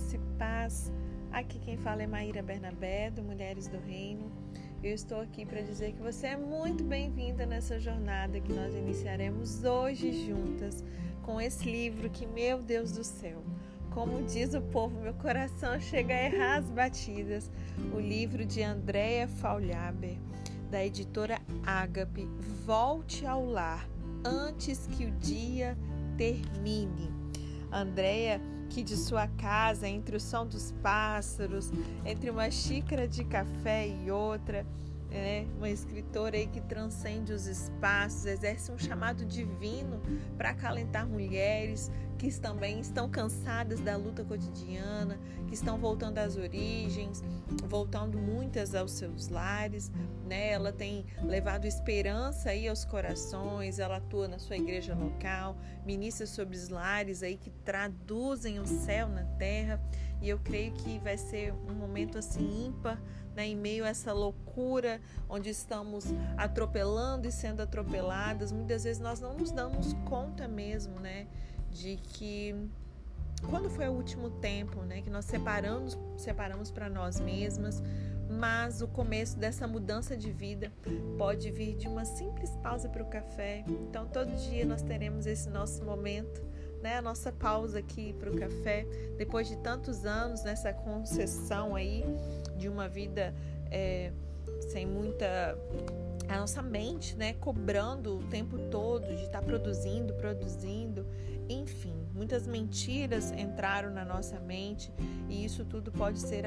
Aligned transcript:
Graça 0.00 0.16
e 0.16 0.38
paz. 0.38 0.92
Aqui 1.30 1.58
quem 1.58 1.76
fala 1.76 2.02
é 2.02 2.06
Maíra 2.06 2.42
Bernabé, 2.42 3.10
do 3.10 3.22
Mulheres 3.22 3.68
do 3.68 3.78
Reino. 3.78 4.32
Eu 4.82 4.94
estou 4.94 5.20
aqui 5.20 5.44
para 5.44 5.60
dizer 5.60 5.92
que 5.92 6.00
você 6.00 6.28
é 6.28 6.36
muito 6.38 6.82
bem-vinda 6.82 7.44
nessa 7.44 7.78
jornada 7.78 8.40
que 8.40 8.50
nós 8.50 8.74
iniciaremos 8.74 9.62
hoje 9.62 10.26
juntas 10.26 10.82
com 11.22 11.38
esse 11.38 11.70
livro 11.70 12.08
que, 12.08 12.26
meu 12.26 12.62
Deus 12.62 12.92
do 12.92 13.04
céu, 13.04 13.44
como 13.90 14.22
diz 14.22 14.54
o 14.54 14.62
povo, 14.62 14.98
meu 15.00 15.12
coração 15.12 15.78
chega 15.78 16.14
a 16.14 16.24
errar 16.24 16.56
as 16.56 16.70
batidas. 16.70 17.50
O 17.94 18.00
livro 18.00 18.46
de 18.46 18.62
Andréa 18.62 19.28
Faulhaber, 19.28 20.16
da 20.70 20.82
editora 20.82 21.38
Ágape, 21.66 22.24
Volte 22.64 23.26
ao 23.26 23.44
Lar, 23.44 23.86
antes 24.24 24.86
que 24.86 25.04
o 25.04 25.10
dia 25.10 25.76
termine. 26.16 27.12
Andréia 27.70 28.40
que 28.70 28.84
de 28.84 28.96
sua 28.96 29.26
casa, 29.26 29.88
entre 29.88 30.16
o 30.16 30.20
som 30.20 30.46
dos 30.46 30.72
pássaros, 30.80 31.72
entre 32.06 32.30
uma 32.30 32.50
xícara 32.50 33.06
de 33.06 33.24
café 33.24 33.88
e 33.88 34.10
outra, 34.12 34.64
é 35.10 35.44
uma 35.56 35.68
escritora 35.68 36.36
aí 36.36 36.46
que 36.46 36.60
transcende 36.60 37.32
os 37.32 37.46
espaços, 37.46 38.26
exerce 38.26 38.70
um 38.70 38.78
chamado 38.78 39.24
divino 39.24 40.00
para 40.36 40.50
acalentar 40.50 41.06
mulheres 41.06 41.90
que 42.20 42.30
também 42.38 42.80
estão 42.80 43.08
cansadas 43.08 43.80
da 43.80 43.96
luta 43.96 44.22
cotidiana, 44.22 45.18
que 45.48 45.54
estão 45.54 45.78
voltando 45.78 46.18
às 46.18 46.36
origens, 46.36 47.24
voltando 47.64 48.18
muitas 48.18 48.74
aos 48.74 48.92
seus 48.92 49.28
lares, 49.28 49.90
né? 50.26 50.50
Ela 50.52 50.70
tem 50.70 51.06
levado 51.22 51.64
esperança 51.64 52.50
aí 52.50 52.68
aos 52.68 52.84
corações, 52.84 53.78
ela 53.78 53.96
atua 53.96 54.28
na 54.28 54.38
sua 54.38 54.56
igreja 54.56 54.94
local, 54.94 55.56
ministra 55.86 56.26
sobre 56.26 56.58
os 56.58 56.68
lares 56.68 57.22
aí 57.22 57.38
que 57.38 57.50
traduzem 57.64 58.60
o 58.60 58.66
céu 58.66 59.08
na 59.08 59.24
terra, 59.24 59.80
e 60.20 60.28
eu 60.28 60.38
creio 60.38 60.72
que 60.72 60.98
vai 60.98 61.16
ser 61.16 61.54
um 61.54 61.74
momento 61.74 62.18
assim 62.18 62.66
ímpar 62.66 63.00
né, 63.40 63.46
em 63.46 63.56
meio 63.56 63.84
a 63.84 63.88
essa 63.88 64.12
loucura 64.12 65.00
onde 65.26 65.48
estamos 65.48 66.04
atropelando 66.36 67.26
e 67.26 67.32
sendo 67.32 67.62
atropeladas, 67.62 68.52
muitas 68.52 68.84
vezes 68.84 69.00
nós 69.00 69.18
não 69.18 69.34
nos 69.34 69.50
damos 69.50 69.94
conta 70.04 70.46
mesmo, 70.46 71.00
né, 71.00 71.26
de 71.70 71.96
que 71.96 72.54
quando 73.48 73.70
foi 73.70 73.88
o 73.88 73.92
último 73.92 74.28
tempo, 74.28 74.82
né, 74.82 75.00
que 75.00 75.08
nós 75.08 75.24
separamos, 75.24 75.98
separamos 76.18 76.70
para 76.70 76.90
nós 76.90 77.18
mesmas, 77.18 77.82
mas 78.28 78.82
o 78.82 78.88
começo 78.88 79.38
dessa 79.38 79.66
mudança 79.66 80.14
de 80.14 80.30
vida 80.30 80.70
pode 81.16 81.50
vir 81.50 81.76
de 81.76 81.88
uma 81.88 82.04
simples 82.04 82.50
pausa 82.62 82.90
para 82.90 83.02
o 83.02 83.06
café. 83.06 83.64
Então, 83.66 84.06
todo 84.06 84.30
dia 84.36 84.66
nós 84.66 84.82
teremos 84.82 85.26
esse 85.26 85.48
nosso 85.48 85.82
momento, 85.82 86.44
né, 86.82 86.96
a 86.96 87.02
nossa 87.02 87.30
pausa 87.30 87.78
aqui 87.78 88.12
para 88.14 88.30
o 88.30 88.36
café, 88.36 88.86
depois 89.16 89.48
de 89.48 89.56
tantos 89.56 90.04
anos 90.04 90.42
nessa 90.42 90.72
concessão 90.72 91.74
aí 91.74 92.04
de 92.56 92.68
uma 92.68 92.88
vida 92.88 93.34
é, 93.70 94.12
sem 94.60 94.86
muita 94.86 95.56
a 96.34 96.40
nossa 96.40 96.62
mente, 96.62 97.16
né, 97.16 97.32
cobrando 97.34 98.18
o 98.18 98.22
tempo 98.24 98.58
todo 98.70 99.06
de 99.08 99.24
estar 99.24 99.40
tá 99.40 99.42
produzindo, 99.42 100.14
produzindo, 100.14 101.06
enfim, 101.48 102.06
muitas 102.14 102.46
mentiras 102.46 103.32
entraram 103.32 103.90
na 103.90 104.04
nossa 104.04 104.38
mente 104.38 104.92
e 105.28 105.44
isso 105.44 105.64
tudo 105.64 105.90
pode 105.90 106.20
ser 106.20 106.44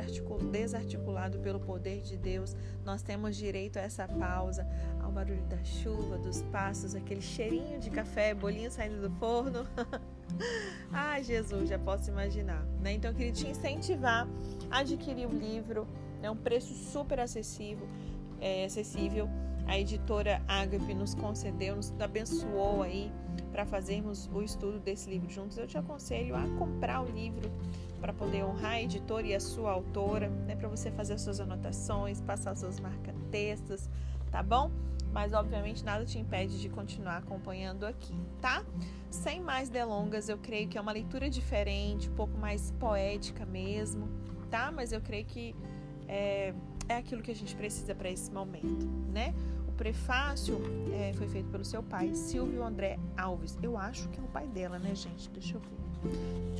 desarticulado 0.50 1.40
pelo 1.40 1.60
poder 1.60 2.02
de 2.02 2.16
Deus. 2.16 2.56
Nós 2.86 3.02
temos 3.02 3.36
direito 3.36 3.78
a 3.78 3.82
essa 3.82 4.08
pausa, 4.08 4.66
ao 5.02 5.12
barulho 5.12 5.44
da 5.48 5.62
chuva, 5.64 6.18
dos 6.18 6.42
passos, 6.44 6.96
aquele 6.96 7.22
cheirinho 7.22 7.80
de 7.80 7.90
café, 7.90 8.34
bolinho 8.34 8.72
saindo 8.72 9.02
do 9.02 9.14
forno. 9.18 9.68
ah, 10.94 11.22
Jesus, 11.22 11.68
já 11.68 11.78
posso 11.78 12.10
imaginar, 12.10 12.64
né? 12.82 12.94
Então 12.94 13.12
eu 13.12 13.18
queria 13.18 13.34
te 13.34 13.48
incentivar 13.48 14.26
a 14.72 14.80
adquirir 14.80 15.28
o 15.28 15.34
livro, 15.34 15.86
é 16.22 16.32
um 16.32 16.38
preço 16.38 16.74
super 16.74 17.20
acessível, 17.20 17.88
é, 18.40 18.64
acessível. 18.64 19.28
A 19.68 19.80
editora 19.80 20.42
Agape 20.48 20.94
nos 20.94 21.16
concedeu, 21.16 21.76
nos 21.76 21.94
abençoou 22.00 22.84
aí 22.84 23.12
para 23.52 23.66
fazermos 23.66 24.30
o 24.34 24.42
estudo 24.42 24.80
desse 24.80 25.10
livro 25.10 25.30
juntos. 25.30 25.58
Eu 25.58 25.68
te 25.68 25.78
aconselho 25.78 26.36
a 26.36 26.48
comprar 26.58 27.02
o 27.02 27.06
livro 27.06 27.52
para 28.02 28.12
poder 28.12 28.44
honrar 28.44 28.74
a 28.74 28.82
editora 28.82 29.26
e 29.26 29.34
a 29.34 29.40
sua 29.40 29.72
autora, 29.72 30.28
né, 30.28 30.56
para 30.56 30.68
você 30.68 30.92
fazer 30.92 31.14
as 31.14 31.22
suas 31.22 31.40
anotações, 31.40 32.20
passar 32.20 32.56
seus 32.56 32.80
marca-textos, 32.80 33.90
tá 34.30 34.44
bom? 34.44 34.70
Mas 35.14 35.32
obviamente 35.32 35.86
nada 35.86 36.04
te 36.04 36.20
impede 36.20 36.60
de 36.60 36.68
continuar 36.68 37.18
acompanhando 37.18 37.86
aqui, 37.86 38.14
tá? 38.42 38.66
Sem 39.10 39.40
mais 39.40 39.70
delongas, 39.70 40.28
eu 40.28 40.38
creio 40.38 40.68
que 40.68 40.78
é 40.78 40.82
uma 40.82 40.92
leitura 40.92 41.30
diferente, 41.30 42.10
um 42.10 42.16
pouco 42.16 42.38
mais 42.38 42.72
poética 42.72 43.46
mesmo, 43.46 44.10
tá? 44.50 44.72
Mas 44.72 44.92
eu 44.92 45.00
creio 45.00 45.26
que 45.26 45.56
é, 46.08 46.54
é 46.88 46.98
aquilo 46.98 47.22
que 47.22 47.32
a 47.32 47.36
gente 47.36 47.56
precisa 47.56 47.94
para 47.96 48.10
esse 48.10 48.32
momento, 48.32 48.88
né? 49.12 49.34
O 49.68 49.72
prefácio 49.72 50.62
é, 50.94 51.14
foi 51.14 51.28
feito 51.28 51.50
pelo 51.50 51.66
seu 51.66 51.82
pai, 51.82 52.14
Silvio 52.14 52.64
André 52.64 53.00
Alves. 53.18 53.58
Eu 53.62 53.78
acho 53.78 54.08
que 54.10 54.20
é 54.20 54.24
o 54.24 54.28
pai 54.28 54.48
dela, 54.48 54.78
né, 54.78 54.94
gente? 54.94 55.30
Deixa 55.32 55.56
eu 55.56 55.62
ver. 55.62 55.84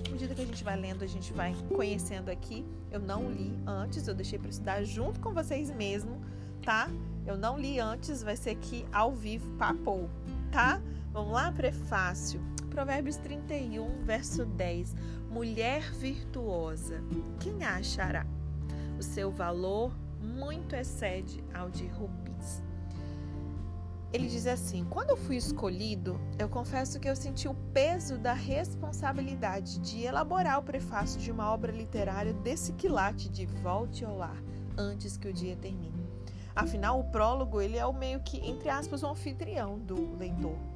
À 0.08 0.12
medida 0.12 0.34
que 0.34 0.42
a 0.42 0.46
gente 0.46 0.64
vai 0.64 0.80
lendo, 0.80 1.04
a 1.04 1.08
gente 1.08 1.34
vai 1.34 1.54
conhecendo 1.76 2.30
aqui. 2.30 2.66
Eu 2.92 3.00
não 3.00 3.30
li 3.30 3.54
antes, 3.68 4.08
eu 4.08 4.16
deixei 4.16 4.40
para 4.40 4.50
estudar 4.50 4.84
junto 4.84 5.20
com 5.20 5.34
vocês 5.34 5.70
mesmo, 5.70 6.22
tá? 6.64 6.90
Eu 7.26 7.38
não 7.38 7.58
li 7.58 7.80
antes, 7.80 8.24
vai 8.24 8.36
ser 8.36 8.52
aqui 8.52 8.86
ao 8.92 9.14
vivo, 9.14 9.50
papo, 9.58 10.10
tá? 10.52 10.82
Vamos 11.12 11.34
lá, 11.34 11.52
prefácio. 11.52 12.42
Provérbios 12.70 13.18
31, 13.18 14.04
verso 14.04 14.46
10. 14.46 14.96
Mulher 15.30 15.92
virtuosa, 15.94 17.04
quem 17.40 17.64
achará? 17.64 18.26
O 18.98 19.04
seu 19.04 19.32
valor 19.32 19.92
muito 20.24 20.76
excede 20.76 21.44
ao 21.54 21.70
de 21.70 21.86
rubis. 21.88 22.64
Ele 24.14 24.28
diz 24.28 24.46
assim: 24.46 24.86
Quando 24.86 25.10
eu 25.10 25.18
fui 25.18 25.36
escolhido, 25.36 26.20
eu 26.38 26.48
confesso 26.48 27.00
que 27.00 27.10
eu 27.10 27.16
senti 27.16 27.48
o 27.48 27.56
peso 27.74 28.18
da 28.18 28.34
responsabilidade 28.34 29.80
de 29.80 30.04
elaborar 30.04 30.60
o 30.60 30.64
prefácio 30.64 31.20
de 31.20 31.32
uma 31.32 31.52
obra 31.52 31.72
literária 31.72 32.34
desse 32.34 32.74
quilate 32.74 33.28
de 33.28 33.46
volte 33.46 34.06
ao 34.06 34.16
lar 34.16 34.38
antes 34.78 35.18
que 35.18 35.28
o 35.28 35.34
dia 35.34 35.56
termine. 35.56 36.08
Afinal, 36.56 37.00
o 37.00 37.06
prólogo 37.06 37.60
ele 37.60 37.78
é 37.78 37.86
o 37.86 37.94
meio 37.94 38.20
que, 38.20 38.38
entre 38.38 38.70
aspas, 38.70 39.02
o 39.02 39.08
anfitrião 39.08 39.80
do 39.80 40.16
leitor. 40.16 40.73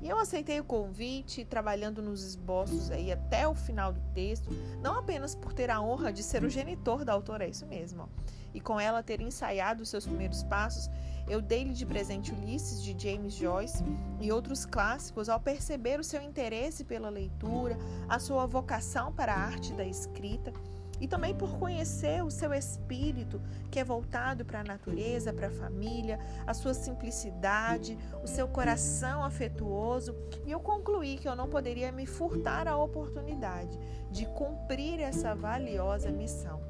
E 0.00 0.08
eu 0.08 0.18
aceitei 0.18 0.60
o 0.60 0.64
convite, 0.64 1.44
trabalhando 1.44 2.02
nos 2.02 2.22
esboços 2.22 2.90
aí 2.90 3.10
até 3.10 3.48
o 3.48 3.54
final 3.54 3.92
do 3.92 4.00
texto, 4.14 4.50
não 4.82 4.98
apenas 4.98 5.34
por 5.34 5.52
ter 5.52 5.70
a 5.70 5.80
honra 5.80 6.12
de 6.12 6.22
ser 6.22 6.44
o 6.44 6.50
genitor 6.50 7.04
da 7.04 7.12
autora, 7.12 7.44
é 7.44 7.48
isso 7.48 7.66
mesmo, 7.66 8.02
ó, 8.02 8.08
e 8.52 8.60
com 8.60 8.78
ela 8.78 9.02
ter 9.02 9.20
ensaiado 9.20 9.82
os 9.82 9.88
seus 9.88 10.06
primeiros 10.06 10.42
passos, 10.42 10.90
eu 11.28 11.40
dei-lhe 11.42 11.72
de 11.72 11.84
presente 11.84 12.32
Ulisses 12.32 12.82
de 12.82 12.96
James 12.96 13.34
Joyce 13.34 13.82
e 14.20 14.30
outros 14.30 14.64
clássicos 14.64 15.28
ao 15.28 15.40
perceber 15.40 15.98
o 15.98 16.04
seu 16.04 16.22
interesse 16.22 16.84
pela 16.84 17.10
leitura, 17.10 17.76
a 18.08 18.18
sua 18.18 18.46
vocação 18.46 19.12
para 19.12 19.34
a 19.34 19.38
arte 19.38 19.72
da 19.72 19.84
escrita 19.84 20.52
e 21.00 21.06
também 21.06 21.34
por 21.34 21.58
conhecer 21.58 22.24
o 22.24 22.30
seu 22.30 22.52
espírito, 22.54 23.40
que 23.70 23.78
é 23.78 23.84
voltado 23.84 24.44
para 24.44 24.60
a 24.60 24.64
natureza, 24.64 25.32
para 25.32 25.48
a 25.48 25.50
família, 25.50 26.18
a 26.46 26.54
sua 26.54 26.74
simplicidade, 26.74 27.98
o 28.22 28.26
seu 28.26 28.48
coração 28.48 29.22
afetuoso. 29.22 30.14
E 30.46 30.50
eu 30.50 30.60
concluí 30.60 31.18
que 31.18 31.28
eu 31.28 31.36
não 31.36 31.48
poderia 31.48 31.92
me 31.92 32.06
furtar 32.06 32.66
a 32.66 32.76
oportunidade 32.76 33.78
de 34.10 34.26
cumprir 34.26 35.00
essa 35.00 35.34
valiosa 35.34 36.10
missão. 36.10 36.60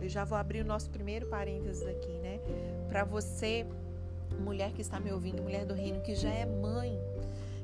Eu 0.00 0.08
já 0.08 0.24
vou 0.24 0.38
abrir 0.38 0.62
o 0.62 0.64
nosso 0.64 0.90
primeiro 0.90 1.26
parênteses 1.26 1.86
aqui, 1.86 2.18
né? 2.18 2.40
Para 2.88 3.04
você, 3.04 3.66
mulher 4.38 4.72
que 4.72 4.80
está 4.80 4.98
me 4.98 5.12
ouvindo, 5.12 5.42
mulher 5.42 5.66
do 5.66 5.74
reino 5.74 6.00
que 6.00 6.14
já 6.14 6.30
é 6.30 6.46
mãe, 6.46 6.98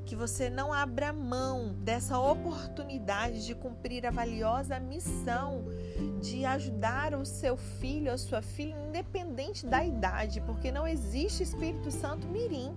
que 0.07 0.15
você 0.15 0.49
não 0.49 0.73
abra 0.73 1.13
mão 1.13 1.75
dessa 1.81 2.19
oportunidade 2.19 3.45
de 3.45 3.55
cumprir 3.57 4.07
a 4.07 4.11
valiosa 4.11 4.79
missão 4.79 5.65
de 6.23 6.45
ajudar 6.45 7.13
o 7.15 7.25
seu 7.25 7.57
filho, 7.57 8.13
a 8.13 8.17
sua 8.17 8.41
filha, 8.41 8.77
independente 8.89 9.67
da 9.67 9.85
idade, 9.85 10.41
porque 10.43 10.71
não 10.71 10.87
existe 10.87 11.43
Espírito 11.43 11.91
Santo 11.91 12.27
mirim. 12.29 12.73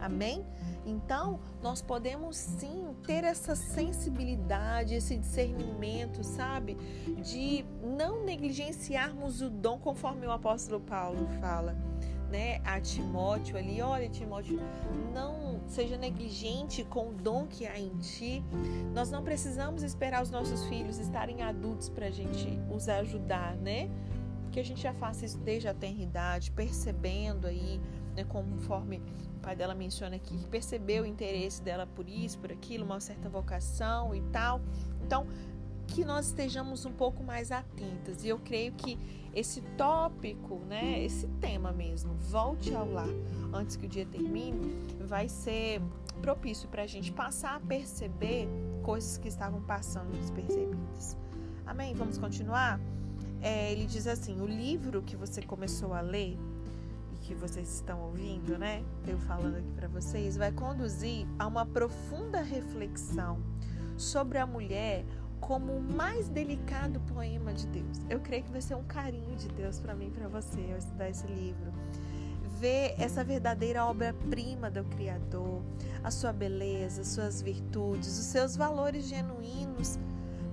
Amém? 0.00 0.44
Então, 0.84 1.40
nós 1.62 1.80
podemos 1.82 2.36
sim 2.36 2.94
ter 3.06 3.24
essa 3.24 3.56
sensibilidade, 3.56 4.94
esse 4.94 5.16
discernimento, 5.16 6.22
sabe? 6.22 6.76
De 7.22 7.64
não 7.82 8.24
negligenciarmos 8.24 9.40
o 9.40 9.50
dom, 9.50 9.78
conforme 9.78 10.26
o 10.26 10.30
apóstolo 10.30 10.80
Paulo 10.80 11.28
fala 11.40 11.76
né, 12.30 12.60
a 12.64 12.80
Timóteo 12.80 13.56
ali, 13.56 13.80
olha 13.80 14.08
Timóteo, 14.08 14.60
não 15.12 15.60
seja 15.66 15.96
negligente 15.96 16.84
com 16.84 17.10
o 17.10 17.12
dom 17.12 17.46
que 17.46 17.66
há 17.66 17.78
em 17.78 17.96
ti. 17.98 18.42
Nós 18.94 19.10
não 19.10 19.22
precisamos 19.22 19.82
esperar 19.82 20.22
os 20.22 20.30
nossos 20.30 20.64
filhos 20.64 20.98
estarem 20.98 21.42
adultos 21.42 21.88
para 21.88 22.06
a 22.06 22.10
gente 22.10 22.60
os 22.70 22.88
ajudar, 22.88 23.56
né? 23.56 23.88
Que 24.50 24.60
a 24.60 24.64
gente 24.64 24.80
já 24.80 24.92
faça 24.92 25.24
isso 25.24 25.38
desde 25.38 25.68
a 25.68 25.74
tenridade, 25.74 26.50
percebendo 26.50 27.46
aí, 27.46 27.80
né, 28.14 28.24
conforme 28.24 29.02
o 29.36 29.40
pai 29.40 29.54
dela 29.54 29.74
menciona 29.74 30.16
aqui, 30.16 30.46
percebeu 30.48 31.04
o 31.04 31.06
interesse 31.06 31.62
dela 31.62 31.86
por 31.86 32.08
isso, 32.08 32.38
por 32.38 32.50
aquilo, 32.50 32.84
uma 32.84 33.00
certa 33.00 33.28
vocação 33.28 34.14
e 34.14 34.22
tal. 34.32 34.60
Então, 35.04 35.26
que 35.86 36.04
nós 36.04 36.26
estejamos 36.26 36.84
um 36.84 36.92
pouco 36.92 37.22
mais 37.22 37.52
atentas. 37.52 38.24
E 38.24 38.28
eu 38.28 38.38
creio 38.38 38.72
que 38.72 38.98
esse 39.34 39.60
tópico, 39.76 40.60
né, 40.68 41.04
esse 41.04 41.26
tema 41.40 41.70
mesmo, 41.72 42.14
volte 42.14 42.74
ao 42.74 42.90
lar 42.90 43.08
antes 43.52 43.76
que 43.76 43.86
o 43.86 43.88
dia 43.88 44.06
termine, 44.06 44.74
vai 45.00 45.28
ser 45.28 45.80
propício 46.20 46.68
para 46.68 46.82
a 46.82 46.86
gente 46.86 47.12
passar 47.12 47.56
a 47.56 47.60
perceber 47.60 48.48
coisas 48.82 49.18
que 49.18 49.28
estavam 49.28 49.60
passando 49.62 50.10
despercebidas. 50.18 51.16
Amém? 51.66 51.94
Vamos 51.94 52.16
continuar? 52.16 52.80
É, 53.42 53.72
ele 53.72 53.86
diz 53.86 54.06
assim: 54.06 54.40
o 54.40 54.46
livro 54.46 55.02
que 55.02 55.16
você 55.16 55.42
começou 55.42 55.92
a 55.92 56.00
ler 56.00 56.38
e 57.12 57.18
que 57.18 57.34
vocês 57.34 57.74
estão 57.74 58.00
ouvindo, 58.02 58.56
né? 58.56 58.82
Eu 59.06 59.18
falando 59.18 59.56
aqui 59.56 59.70
para 59.72 59.88
vocês, 59.88 60.36
vai 60.36 60.52
conduzir 60.52 61.26
a 61.38 61.46
uma 61.46 61.66
profunda 61.66 62.40
reflexão 62.40 63.38
sobre 63.96 64.38
a 64.38 64.46
mulher 64.46 65.04
como 65.46 65.72
o 65.72 65.80
mais 65.80 66.28
delicado 66.28 67.00
poema 67.14 67.52
de 67.52 67.66
Deus. 67.68 67.98
Eu 68.10 68.18
creio 68.18 68.42
que 68.42 68.50
vai 68.50 68.60
ser 68.60 68.74
um 68.74 68.82
carinho 68.82 69.36
de 69.36 69.48
Deus 69.48 69.78
para 69.78 69.94
mim 69.94 70.08
e 70.08 70.10
para 70.10 70.28
você 70.28 70.60
ao 70.72 70.78
estudar 70.78 71.08
esse 71.08 71.26
livro. 71.26 71.72
Ver 72.58 72.94
essa 72.98 73.22
verdadeira 73.22 73.84
obra-prima 73.84 74.70
do 74.70 74.82
Criador, 74.84 75.62
a 76.02 76.10
sua 76.10 76.32
beleza, 76.32 77.04
suas 77.04 77.40
virtudes, 77.40 78.18
os 78.18 78.24
seus 78.26 78.56
valores 78.56 79.06
genuínos 79.06 79.98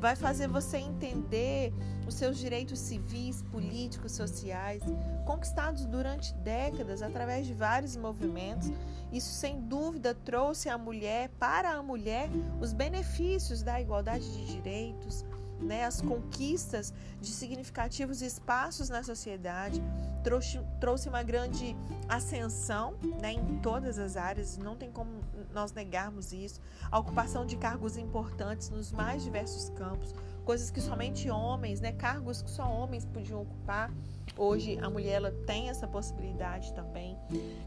vai 0.04 0.18
fazer 0.18 0.50
você 0.50 0.80
entender 0.80 1.72
os 2.06 2.16
seus 2.16 2.38
direitos 2.38 2.78
civis, 2.78 3.42
políticos, 3.44 4.12
sociais, 4.12 4.84
conquistados 5.26 5.86
durante 5.86 6.34
décadas 6.34 7.02
através 7.02 7.48
de 7.48 7.54
vários 7.54 7.96
movimentos. 7.96 8.70
Isso, 9.14 9.30
sem 9.30 9.62
dúvida, 9.62 10.14
trouxe 10.14 10.68
à 10.68 10.78
mulher, 10.78 11.30
para 11.40 11.70
a 11.70 11.82
mulher, 11.82 12.30
os 12.60 12.74
benefícios 12.74 13.64
da 13.64 13.80
igualdade 13.80 14.30
de 14.30 14.46
direitos, 14.46 15.24
né, 15.60 15.86
as 15.86 16.02
conquistas 16.02 16.94
de 17.22 17.32
significativos 17.32 18.22
espaços 18.22 18.90
na 18.90 19.04
sociedade, 19.04 19.82
trouxe, 20.24 20.60
trouxe 20.80 21.10
uma 21.10 21.24
grande 21.24 21.76
ascensão 22.08 22.96
né, 23.22 23.34
em 23.34 23.60
todas 23.60 23.98
as 23.98 24.18
áreas, 24.18 24.58
não 24.58 24.76
tem 24.76 24.92
como 24.92 25.12
nós 25.54 25.72
negarmos 25.72 26.34
isso, 26.34 26.60
a 26.92 27.00
ocupação 27.00 27.46
de 27.46 27.56
cargos 27.56 27.98
importantes 27.98 28.70
nos 28.70 28.92
mais 28.92 29.24
diversos 29.24 29.70
campos, 29.70 30.14
coisas 30.44 30.70
que 30.70 30.82
somente 30.82 31.30
homens, 31.30 31.80
né, 31.80 31.92
cargos 31.92 32.42
que 32.42 32.50
só 32.50 32.64
homens 32.70 33.06
podiam 33.06 33.42
ocupar. 33.42 33.92
Hoje 34.38 34.78
a 34.82 34.90
mulher 34.90 35.14
ela 35.14 35.32
tem 35.46 35.70
essa 35.70 35.88
possibilidade 35.88 36.74
também. 36.74 37.18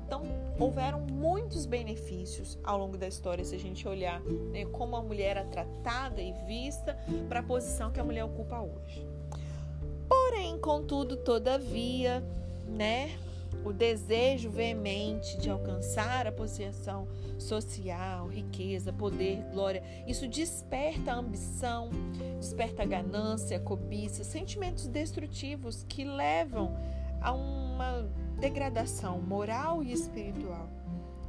Então, 0.05 0.23
houveram 0.58 1.00
muitos 1.00 1.64
benefícios 1.67 2.58
ao 2.64 2.78
longo 2.78 2.96
da 2.96 3.06
história 3.06 3.44
se 3.44 3.55
a 3.55 3.58
gente 3.58 3.87
olhar 3.87 4.20
né, 4.20 4.64
como 4.67 4.96
a 4.96 5.02
mulher 5.02 5.37
é 5.37 5.44
tratada 5.44 6.20
e 6.20 6.32
vista 6.46 6.99
para 7.28 7.40
a 7.40 7.43
posição 7.43 7.90
que 7.90 8.00
a 8.00 8.05
mulher 8.05 8.25
ocupa 8.25 8.61
hoje. 8.61 9.06
Porém, 10.08 10.58
contudo, 10.58 11.17
todavia, 11.17 12.23
né, 12.67 13.17
o 13.64 13.73
desejo 13.73 14.50
veemente 14.50 15.38
de 15.38 15.50
alcançar 15.50 16.26
a 16.26 16.32
posição 16.32 17.08
social, 17.38 18.29
riqueza, 18.29 18.93
poder, 18.93 19.43
glória, 19.53 19.82
isso 20.06 20.26
desperta 20.29 21.12
a 21.12 21.17
ambição, 21.17 21.91
desperta 22.38 22.82
a 22.82 22.87
ganância, 22.87 23.56
a 23.56 23.61
cobiça, 23.61 24.25
sentimentos 24.25 24.87
destrutivos 24.87 25.85
que 25.88 26.05
levam 26.05 26.76
a 27.20 27.32
uma 27.32 28.08
degradação 28.38 29.20
moral 29.20 29.82
e 29.82 29.93
espiritual 29.93 30.69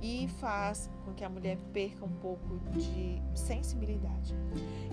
e 0.02 0.28
faz 0.40 0.90
com 1.04 1.14
que 1.14 1.24
a 1.24 1.30
mulher 1.30 1.58
perca 1.74 2.06
um 2.06 2.12
pouco 2.12 2.60
de 2.72 3.22
sensibilidade. 3.34 4.36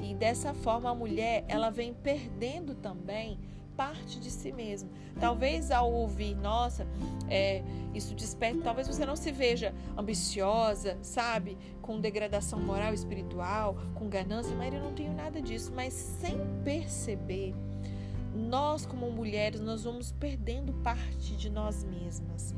E 0.02 0.14
dessa 0.14 0.54
forma 0.54 0.90
a 0.90 0.94
mulher 0.94 1.44
ela 1.48 1.70
vem 1.70 1.92
perdendo 1.92 2.74
também 2.74 3.38
parte 3.76 4.18
de 4.18 4.30
si 4.30 4.52
mesmo. 4.52 4.90
Talvez 5.18 5.70
ao 5.70 5.92
ouvir, 5.92 6.34
nossa, 6.34 6.86
é, 7.28 7.62
isso 7.94 8.14
desperta, 8.14 8.60
talvez 8.62 8.86
você 8.86 9.04
não 9.04 9.16
se 9.16 9.30
veja 9.30 9.74
ambiciosa, 9.96 10.98
sabe? 11.02 11.56
Com 11.80 12.00
degradação 12.00 12.60
moral 12.60 12.92
e 12.92 12.94
espiritual, 12.94 13.76
com 13.94 14.08
ganância, 14.08 14.54
mas 14.56 14.72
eu 14.72 14.80
não 14.80 14.92
tenho 14.92 15.12
nada 15.12 15.40
disso. 15.40 15.72
Mas 15.74 15.92
sem 15.92 16.38
perceber, 16.64 17.54
nós 18.34 18.84
como 18.84 19.10
mulheres, 19.10 19.60
nós 19.60 19.84
vamos 19.84 20.12
perdendo 20.12 20.72
parte 20.74 21.36
de 21.36 21.48
nós 21.50 21.84
mesmas. 21.84 22.54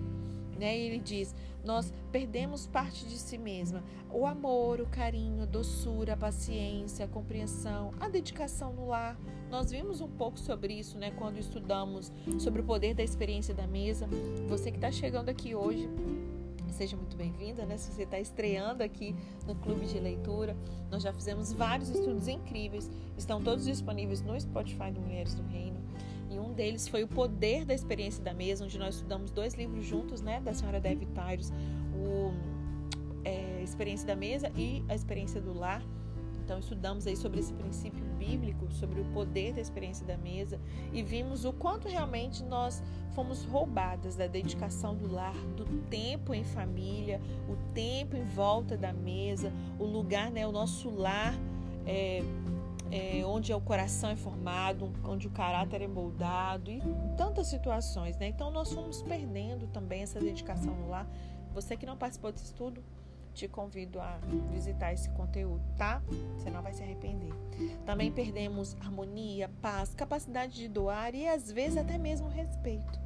Né? 0.58 0.76
Ele 0.76 0.98
diz: 0.98 1.34
nós 1.64 1.92
perdemos 2.12 2.66
parte 2.66 3.04
de 3.06 3.18
si 3.18 3.36
mesma. 3.36 3.82
O 4.10 4.24
amor, 4.24 4.80
o 4.80 4.86
carinho, 4.86 5.42
a 5.42 5.46
doçura, 5.46 6.14
a 6.14 6.16
paciência, 6.16 7.04
a 7.04 7.08
compreensão, 7.08 7.92
a 8.00 8.08
dedicação 8.08 8.72
no 8.72 8.88
lar. 8.88 9.18
Nós 9.50 9.70
vimos 9.70 10.00
um 10.00 10.08
pouco 10.08 10.38
sobre 10.38 10.74
isso, 10.74 10.98
né, 10.98 11.10
quando 11.12 11.38
estudamos 11.38 12.12
sobre 12.38 12.60
o 12.60 12.64
poder 12.64 12.94
da 12.94 13.02
experiência 13.02 13.54
da 13.54 13.66
mesa. 13.66 14.08
Você 14.48 14.70
que 14.70 14.78
está 14.78 14.90
chegando 14.90 15.28
aqui 15.28 15.54
hoje, 15.54 15.88
seja 16.76 16.96
muito 16.96 17.16
bem-vinda, 17.16 17.64
né? 17.64 17.76
Se 17.78 17.90
você 17.90 18.02
está 18.02 18.20
estreando 18.20 18.82
aqui 18.82 19.16
no 19.46 19.54
Clube 19.54 19.86
de 19.86 19.98
Leitura, 19.98 20.56
nós 20.90 21.02
já 21.02 21.12
fizemos 21.12 21.52
vários 21.52 21.88
estudos 21.88 22.28
incríveis, 22.28 22.90
estão 23.16 23.42
todos 23.42 23.64
disponíveis 23.64 24.20
no 24.20 24.38
Spotify 24.38 24.90
do 24.92 25.00
Mulheres 25.00 25.34
do 25.34 25.42
Reino. 25.44 25.85
E 26.36 26.38
um 26.38 26.52
deles 26.52 26.86
foi 26.86 27.02
o 27.02 27.08
poder 27.08 27.64
da 27.64 27.72
experiência 27.72 28.22
da 28.22 28.34
mesa, 28.34 28.62
onde 28.62 28.78
nós 28.78 28.96
estudamos 28.96 29.32
dois 29.32 29.54
livros 29.54 29.86
juntos, 29.86 30.20
né, 30.20 30.38
da 30.38 30.52
senhora 30.52 30.78
Debbie 30.78 31.06
Tyros, 31.06 31.50
o 31.94 32.30
é, 33.24 33.62
Experiência 33.62 34.06
da 34.06 34.14
Mesa 34.14 34.52
e 34.54 34.84
a 34.86 34.94
Experiência 34.94 35.40
do 35.40 35.54
Lar. 35.54 35.82
Então 36.44 36.58
estudamos 36.58 37.06
aí 37.06 37.16
sobre 37.16 37.40
esse 37.40 37.54
princípio 37.54 38.04
bíblico, 38.18 38.70
sobre 38.70 39.00
o 39.00 39.04
poder 39.06 39.54
da 39.54 39.62
experiência 39.62 40.06
da 40.06 40.18
mesa 40.18 40.60
e 40.92 41.02
vimos 41.02 41.46
o 41.46 41.54
quanto 41.54 41.88
realmente 41.88 42.44
nós 42.44 42.82
fomos 43.14 43.42
roubadas 43.44 44.14
da 44.14 44.26
dedicação 44.26 44.94
do 44.94 45.10
lar, 45.10 45.34
do 45.56 45.64
tempo 45.88 46.34
em 46.34 46.44
família, 46.44 47.18
o 47.48 47.56
tempo 47.72 48.14
em 48.14 48.24
volta 48.24 48.76
da 48.76 48.92
mesa, 48.92 49.50
o 49.78 49.84
lugar, 49.84 50.30
né, 50.30 50.46
o 50.46 50.52
nosso 50.52 50.90
lar 50.90 51.34
é, 51.86 52.22
é, 52.90 53.24
onde 53.24 53.52
o 53.52 53.60
coração 53.60 54.10
é 54.10 54.16
formado, 54.16 54.92
onde 55.04 55.26
o 55.26 55.30
caráter 55.30 55.82
é 55.82 55.88
moldado 55.88 56.70
e 56.70 56.80
tantas 57.16 57.48
situações, 57.48 58.16
né? 58.16 58.28
Então 58.28 58.50
nós 58.50 58.72
fomos 58.72 59.02
perdendo 59.02 59.66
também 59.68 60.02
essa 60.02 60.20
dedicação 60.20 60.74
no 60.74 60.88
lar. 60.88 61.06
Você 61.52 61.76
que 61.76 61.86
não 61.86 61.96
participou 61.96 62.32
desse 62.32 62.44
estudo, 62.44 62.82
te 63.34 63.46
convido 63.46 64.00
a 64.00 64.18
visitar 64.50 64.92
esse 64.92 65.10
conteúdo, 65.10 65.62
tá? 65.76 66.02
Você 66.36 66.50
não 66.50 66.62
vai 66.62 66.72
se 66.72 66.82
arrepender. 66.82 67.32
Também 67.84 68.10
perdemos 68.10 68.74
harmonia, 68.80 69.50
paz, 69.60 69.94
capacidade 69.94 70.54
de 70.54 70.68
doar 70.68 71.14
e 71.14 71.28
às 71.28 71.52
vezes 71.52 71.76
até 71.76 71.98
mesmo 71.98 72.28
respeito. 72.28 73.05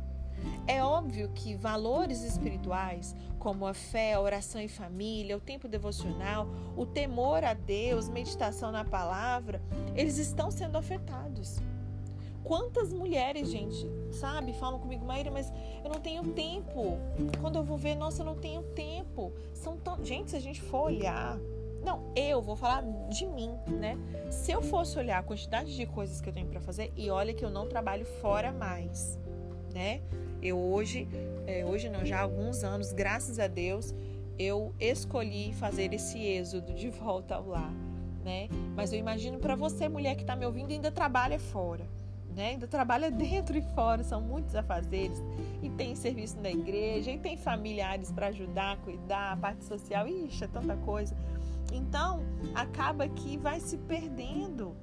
É 0.67 0.83
óbvio 0.83 1.31
que 1.35 1.55
valores 1.55 2.23
espirituais, 2.23 3.15
como 3.39 3.67
a 3.67 3.75
fé, 3.75 4.15
a 4.15 4.21
oração 4.21 4.61
em 4.61 4.69
família, 4.69 5.37
o 5.37 5.41
tempo 5.41 5.67
devocional, 5.67 6.47
o 6.77 6.87
temor 6.87 7.43
a 7.45 7.55
Deus, 7.55 8.09
meditação 8.09 8.71
na 8.71 8.85
palavra, 8.85 9.61
eles 9.97 10.19
estão 10.19 10.51
sendo 10.51 10.77
afetados. 10.77 11.61
Quantas 12.45 12.93
mulheres, 12.93 13.49
gente, 13.49 13.87
sabe, 14.11 14.53
falam 14.55 14.81
comigo, 14.81 15.05
Maíra, 15.05 15.31
mas 15.31 15.53
eu 15.85 15.91
não 15.91 16.01
tenho 16.01 16.23
tempo. 16.33 16.99
Quando 17.41 17.57
eu 17.57 17.63
vou 17.63 17.77
ver, 17.77 17.95
nossa, 17.95 18.23
eu 18.23 18.27
não 18.27 18.35
tenho 18.35 18.63
tempo. 18.63 19.33
São 19.53 19.77
tão. 19.77 20.05
Gente, 20.05 20.31
se 20.31 20.37
a 20.37 20.41
gente 20.41 20.61
for 20.61 20.87
olhar. 20.87 21.39
Não, 21.85 22.13
eu 22.15 22.43
vou 22.43 22.57
falar 22.57 22.83
de 23.09 23.25
mim, 23.25 23.51
né? 23.69 23.97
Se 24.31 24.53
eu 24.53 24.61
fosse 24.61 24.99
olhar 24.99 25.19
a 25.19 25.23
quantidade 25.23 25.75
de 25.75 25.87
coisas 25.87 26.21
que 26.21 26.29
eu 26.29 26.33
tenho 26.33 26.47
para 26.47 26.61
fazer, 26.61 26.93
e 26.95 27.09
olha 27.09 27.33
que 27.33 27.45
eu 27.45 27.51
não 27.51 27.67
trabalho 27.67 28.05
fora 28.21 28.53
mais, 28.53 29.19
né? 29.73 30.01
Eu 30.43 30.59
hoje, 30.59 31.07
é, 31.47 31.65
hoje 31.65 31.89
não, 31.89 32.05
já 32.05 32.19
há 32.19 32.23
alguns 32.23 32.65
anos, 32.65 32.93
graças 32.93 33.39
a 33.39 33.47
Deus, 33.47 33.95
eu 34.39 34.75
escolhi 34.81 35.53
fazer 35.53 35.93
esse 35.93 36.19
êxodo 36.19 36.73
de 36.73 36.89
volta 36.91 37.35
ao 37.35 37.47
lar, 37.47 37.73
né? 38.25 38.49
Mas 38.75 38.93
eu 38.93 38.99
imagino 38.99 39.39
para 39.39 39.55
você, 39.55 39.89
mulher 39.89 40.15
que 40.15 40.23
está 40.23 40.35
me 40.35 40.47
ouvindo, 40.47 40.73
ainda 40.73 40.91
trabalha 40.91 41.39
fora, 41.39 41.87
né? 42.35 42.51
Ainda 42.51 42.67
trabalha 42.67 43.11
dentro 43.13 43.59
e 43.59 43.63
fora, 43.75 44.03
são 44.03 44.21
muitos 44.21 44.55
afazeres. 44.55 45.23
E 45.63 45.69
tem 45.69 45.95
serviço 45.95 46.41
na 46.41 46.51
igreja, 46.51 47.11
e 47.11 47.19
tem 47.19 47.37
familiares 47.37 48.11
para 48.11 48.29
ajudar, 48.29 48.79
cuidar, 48.79 49.33
a 49.33 49.37
parte 49.37 49.65
social, 49.65 50.09
ixi, 50.09 50.45
é 50.45 50.49
tanta 50.49 50.75
coisa. 50.79 51.15
Então, 51.71 52.23
acaba 52.55 53.07
que 53.09 53.37
vai 53.37 53.61
se 53.61 53.77
perdendo 53.77 54.75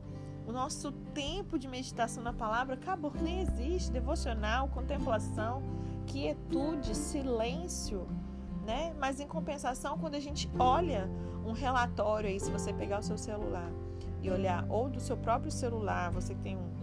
o 0.48 0.52
nosso 0.54 0.94
tempo 1.14 1.60
de 1.60 1.68
meditação 1.68 2.24
na 2.24 2.32
palavra 2.32 2.76
acabou, 2.76 3.12
nem 3.22 3.42
existe. 3.42 3.92
Devocional, 3.92 4.70
contemplação, 4.70 5.62
quietude, 6.06 6.96
silêncio, 6.96 8.08
né? 8.66 8.96
Mas 8.98 9.20
em 9.20 9.28
compensação, 9.28 9.98
quando 9.98 10.16
a 10.16 10.22
gente 10.22 10.50
olha 10.58 11.10
um 11.46 11.52
relatório 11.52 12.30
aí, 12.30 12.40
se 12.40 12.50
você 12.50 12.72
pegar 12.72 13.00
o 13.00 13.04
seu 13.04 13.18
celular 13.18 13.70
e 14.22 14.32
olhar, 14.32 14.66
ou 14.70 14.90
do 14.90 15.02
seu 15.02 15.18
próprio 15.18 15.52
celular, 15.52 16.12
você 16.12 16.34
que 16.34 16.42
tem 16.42 16.56
um, 16.56 16.77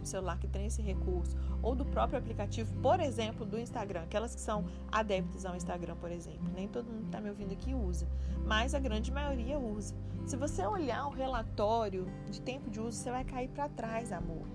um 0.00 0.04
celular 0.04 0.38
que 0.38 0.48
tem 0.48 0.66
esse 0.66 0.80
recurso, 0.82 1.36
ou 1.62 1.74
do 1.74 1.84
próprio 1.84 2.18
aplicativo, 2.18 2.72
por 2.80 3.00
exemplo, 3.00 3.44
do 3.44 3.58
Instagram, 3.58 4.02
aquelas 4.02 4.34
que 4.34 4.40
são 4.40 4.64
adeptas 4.90 5.44
ao 5.44 5.54
Instagram, 5.54 5.96
por 5.96 6.10
exemplo. 6.10 6.50
Nem 6.54 6.66
todo 6.66 6.86
mundo 6.86 7.02
que 7.02 7.06
está 7.06 7.20
me 7.20 7.28
ouvindo 7.28 7.52
aqui 7.52 7.74
usa, 7.74 8.06
mas 8.46 8.74
a 8.74 8.78
grande 8.78 9.12
maioria 9.12 9.58
usa. 9.58 9.94
Se 10.26 10.36
você 10.36 10.64
olhar 10.66 11.06
o 11.06 11.10
relatório 11.10 12.06
de 12.30 12.40
tempo 12.40 12.70
de 12.70 12.80
uso, 12.80 12.98
você 12.98 13.10
vai 13.10 13.24
cair 13.24 13.48
para 13.48 13.68
trás, 13.68 14.12
amor. 14.12 14.46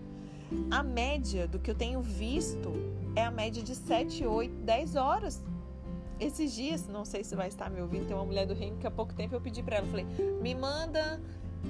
A 0.70 0.84
média 0.84 1.48
do 1.48 1.60
que 1.60 1.72
eu 1.72 1.76
tenho 1.76 2.02
visto 2.02 2.72
é 3.16 3.24
a 3.24 3.32
média 3.32 3.64
de 3.64 3.76
7, 3.76 4.26
8, 4.26 4.54
10 4.64 4.96
horas. 4.96 5.44
Esses 6.20 6.54
dias, 6.54 6.88
não 6.88 7.04
sei 7.04 7.24
se 7.24 7.36
vai 7.36 7.48
estar 7.48 7.70
me 7.70 7.82
ouvindo, 7.82 8.08
tem 8.08 8.16
uma 8.16 8.26
mulher 8.26 8.46
do 8.46 8.54
reino 8.54 8.78
que 8.78 8.88
há 8.88 8.92
pouco 8.92 9.14
tempo 9.14 9.36
eu 9.36 9.42
pedi 9.42 9.62
para 9.62 9.78
ela, 9.78 9.88
falei, 9.88 10.06
me 10.42 10.56
manda 10.56 11.20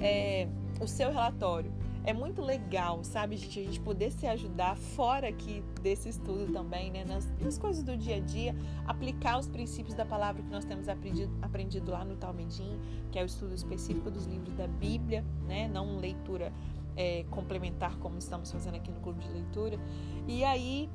é, 0.00 0.46
o 0.80 0.86
seu 0.86 1.10
relatório. 1.10 1.72
É 2.06 2.12
muito 2.12 2.40
legal, 2.40 3.02
sabe, 3.02 3.36
gente, 3.36 3.58
a 3.58 3.62
gente 3.64 3.80
poder 3.80 4.12
se 4.12 4.28
ajudar 4.28 4.76
fora 4.76 5.28
aqui 5.28 5.60
desse 5.82 6.08
estudo 6.08 6.52
também, 6.52 6.88
né, 6.88 7.04
nas, 7.04 7.28
nas 7.40 7.58
coisas 7.58 7.82
do 7.82 7.96
dia 7.96 8.18
a 8.18 8.20
dia, 8.20 8.54
aplicar 8.86 9.40
os 9.40 9.48
princípios 9.48 9.92
da 9.92 10.06
palavra 10.06 10.40
que 10.40 10.48
nós 10.48 10.64
temos 10.64 10.88
aprendido, 10.88 11.36
aprendido 11.42 11.90
lá 11.90 12.04
no 12.04 12.14
Talmedim, 12.14 12.78
que 13.10 13.18
é 13.18 13.24
o 13.24 13.26
estudo 13.26 13.56
específico 13.56 14.08
dos 14.08 14.24
livros 14.24 14.54
da 14.54 14.68
Bíblia, 14.68 15.24
né, 15.48 15.66
não 15.66 15.98
leitura 15.98 16.52
é, 16.96 17.24
complementar 17.28 17.96
como 17.98 18.18
estamos 18.18 18.52
fazendo 18.52 18.76
aqui 18.76 18.92
no 18.92 19.00
clube 19.00 19.18
de 19.18 19.28
leitura. 19.28 19.76
E 20.28 20.44
aí 20.44 20.88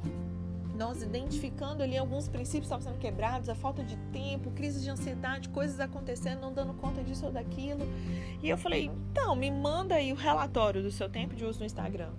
nós 0.82 1.04
identificando 1.04 1.84
ali 1.84 1.96
alguns 1.96 2.28
princípios 2.28 2.66
estavam 2.66 2.84
sendo 2.84 2.98
quebrados, 2.98 3.48
a 3.50 3.54
falta 3.54 3.84
de 3.84 3.96
tempo, 4.12 4.50
crise 4.50 4.82
de 4.82 4.90
ansiedade, 4.90 5.48
coisas 5.50 5.80
acontecendo, 5.80 6.42
não 6.42 6.52
dando 6.52 6.74
conta 6.74 7.04
disso 7.04 7.28
ou 7.28 7.32
daquilo. 7.32 7.82
E 8.42 8.50
eu 8.50 8.58
falei, 8.58 8.86
então, 9.12 9.36
me 9.36 9.52
manda 9.52 9.94
aí 9.94 10.12
o 10.12 10.16
relatório 10.16 10.82
do 10.82 10.90
seu 10.90 11.08
tempo 11.08 11.36
de 11.36 11.46
uso 11.46 11.60
no 11.60 11.66
Instagram. 11.68 12.10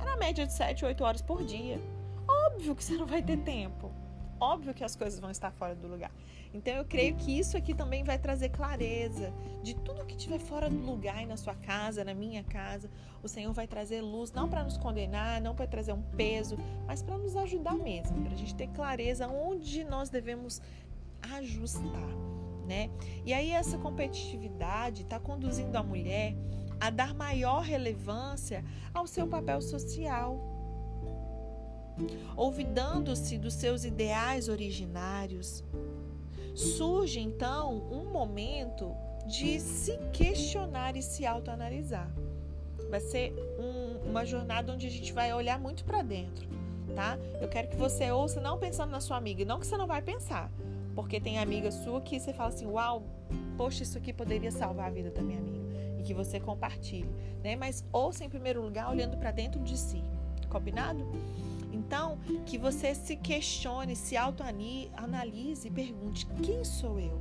Era 0.00 0.12
a 0.12 0.16
média 0.16 0.46
de 0.46 0.52
7, 0.52 0.84
8 0.84 1.02
horas 1.02 1.20
por 1.20 1.44
dia. 1.44 1.80
Óbvio 2.28 2.76
que 2.76 2.84
você 2.84 2.94
não 2.94 3.06
vai 3.06 3.22
ter 3.22 3.38
tempo. 3.38 3.92
Óbvio 4.40 4.72
que 4.72 4.82
as 4.82 4.96
coisas 4.96 5.20
vão 5.20 5.30
estar 5.30 5.50
fora 5.50 5.74
do 5.74 5.86
lugar. 5.86 6.10
Então 6.52 6.72
eu 6.74 6.84
creio 6.84 7.14
que 7.14 7.38
isso 7.38 7.56
aqui 7.56 7.74
também 7.74 8.02
vai 8.02 8.18
trazer 8.18 8.48
clareza 8.48 9.32
de 9.62 9.74
tudo 9.74 10.04
que 10.04 10.16
estiver 10.16 10.38
fora 10.38 10.68
do 10.68 10.78
lugar 10.78 11.16
aí 11.16 11.26
na 11.26 11.36
sua 11.36 11.54
casa, 11.54 12.02
na 12.02 12.14
minha 12.14 12.42
casa. 12.42 12.90
O 13.22 13.28
Senhor 13.28 13.52
vai 13.52 13.66
trazer 13.66 14.00
luz, 14.00 14.32
não 14.32 14.48
para 14.48 14.64
nos 14.64 14.76
condenar, 14.76 15.40
não 15.40 15.54
para 15.54 15.66
trazer 15.66 15.92
um 15.92 16.02
peso, 16.02 16.56
mas 16.86 17.02
para 17.02 17.18
nos 17.18 17.36
ajudar 17.36 17.74
mesmo, 17.74 18.22
para 18.22 18.32
a 18.32 18.36
gente 18.36 18.54
ter 18.54 18.68
clareza 18.68 19.28
onde 19.28 19.84
nós 19.84 20.08
devemos 20.08 20.60
ajustar, 21.22 22.08
né? 22.66 22.90
E 23.24 23.32
aí 23.32 23.50
essa 23.50 23.76
competitividade 23.78 25.02
está 25.02 25.20
conduzindo 25.20 25.76
a 25.76 25.82
mulher 25.82 26.34
a 26.80 26.88
dar 26.88 27.14
maior 27.14 27.60
relevância 27.60 28.64
ao 28.94 29.06
seu 29.06 29.26
papel 29.28 29.60
social, 29.60 30.59
olvidando-se 32.36 33.38
dos 33.38 33.54
seus 33.54 33.84
ideais 33.84 34.48
originários, 34.48 35.62
surge 36.54 37.20
então 37.20 37.82
um 37.90 38.10
momento 38.10 38.92
de 39.26 39.60
se 39.60 39.96
questionar 40.12 40.96
e 40.96 41.02
se 41.02 41.24
autoanalisar. 41.26 42.10
Vai 42.90 43.00
ser 43.00 43.32
um, 43.58 44.10
uma 44.10 44.24
jornada 44.24 44.72
onde 44.72 44.86
a 44.86 44.90
gente 44.90 45.12
vai 45.12 45.32
olhar 45.32 45.58
muito 45.58 45.84
para 45.84 46.02
dentro, 46.02 46.48
tá? 46.94 47.16
Eu 47.40 47.48
quero 47.48 47.68
que 47.68 47.76
você 47.76 48.10
ouça 48.10 48.40
não 48.40 48.58
pensando 48.58 48.90
na 48.90 49.00
sua 49.00 49.16
amiga, 49.16 49.44
não 49.44 49.60
que 49.60 49.66
você 49.66 49.76
não 49.76 49.86
vai 49.86 50.02
pensar, 50.02 50.50
porque 50.94 51.20
tem 51.20 51.38
amiga 51.38 51.70
sua 51.70 52.00
que 52.00 52.18
você 52.18 52.32
fala 52.32 52.48
assim, 52.48 52.66
uau, 52.66 53.04
poxa, 53.56 53.82
isso 53.82 53.96
aqui 53.96 54.12
poderia 54.12 54.50
salvar 54.50 54.88
a 54.88 54.90
vida 54.90 55.10
da 55.10 55.22
minha 55.22 55.38
amiga 55.38 55.60
e 55.98 56.02
que 56.02 56.14
você 56.14 56.40
compartilhe, 56.40 57.10
né? 57.44 57.54
Mas 57.54 57.84
ouça 57.92 58.24
em 58.24 58.28
primeiro 58.28 58.60
lugar 58.60 58.90
olhando 58.90 59.16
para 59.16 59.30
dentro 59.30 59.60
de 59.60 59.76
si, 59.76 60.02
combinado? 60.48 61.06
Então, 61.72 62.18
que 62.46 62.58
você 62.58 62.94
se 62.94 63.16
questione, 63.16 63.94
se 63.96 64.16
autoanalise 64.16 65.68
e 65.68 65.70
pergunte: 65.70 66.26
quem 66.42 66.64
sou 66.64 66.98
eu? 66.98 67.20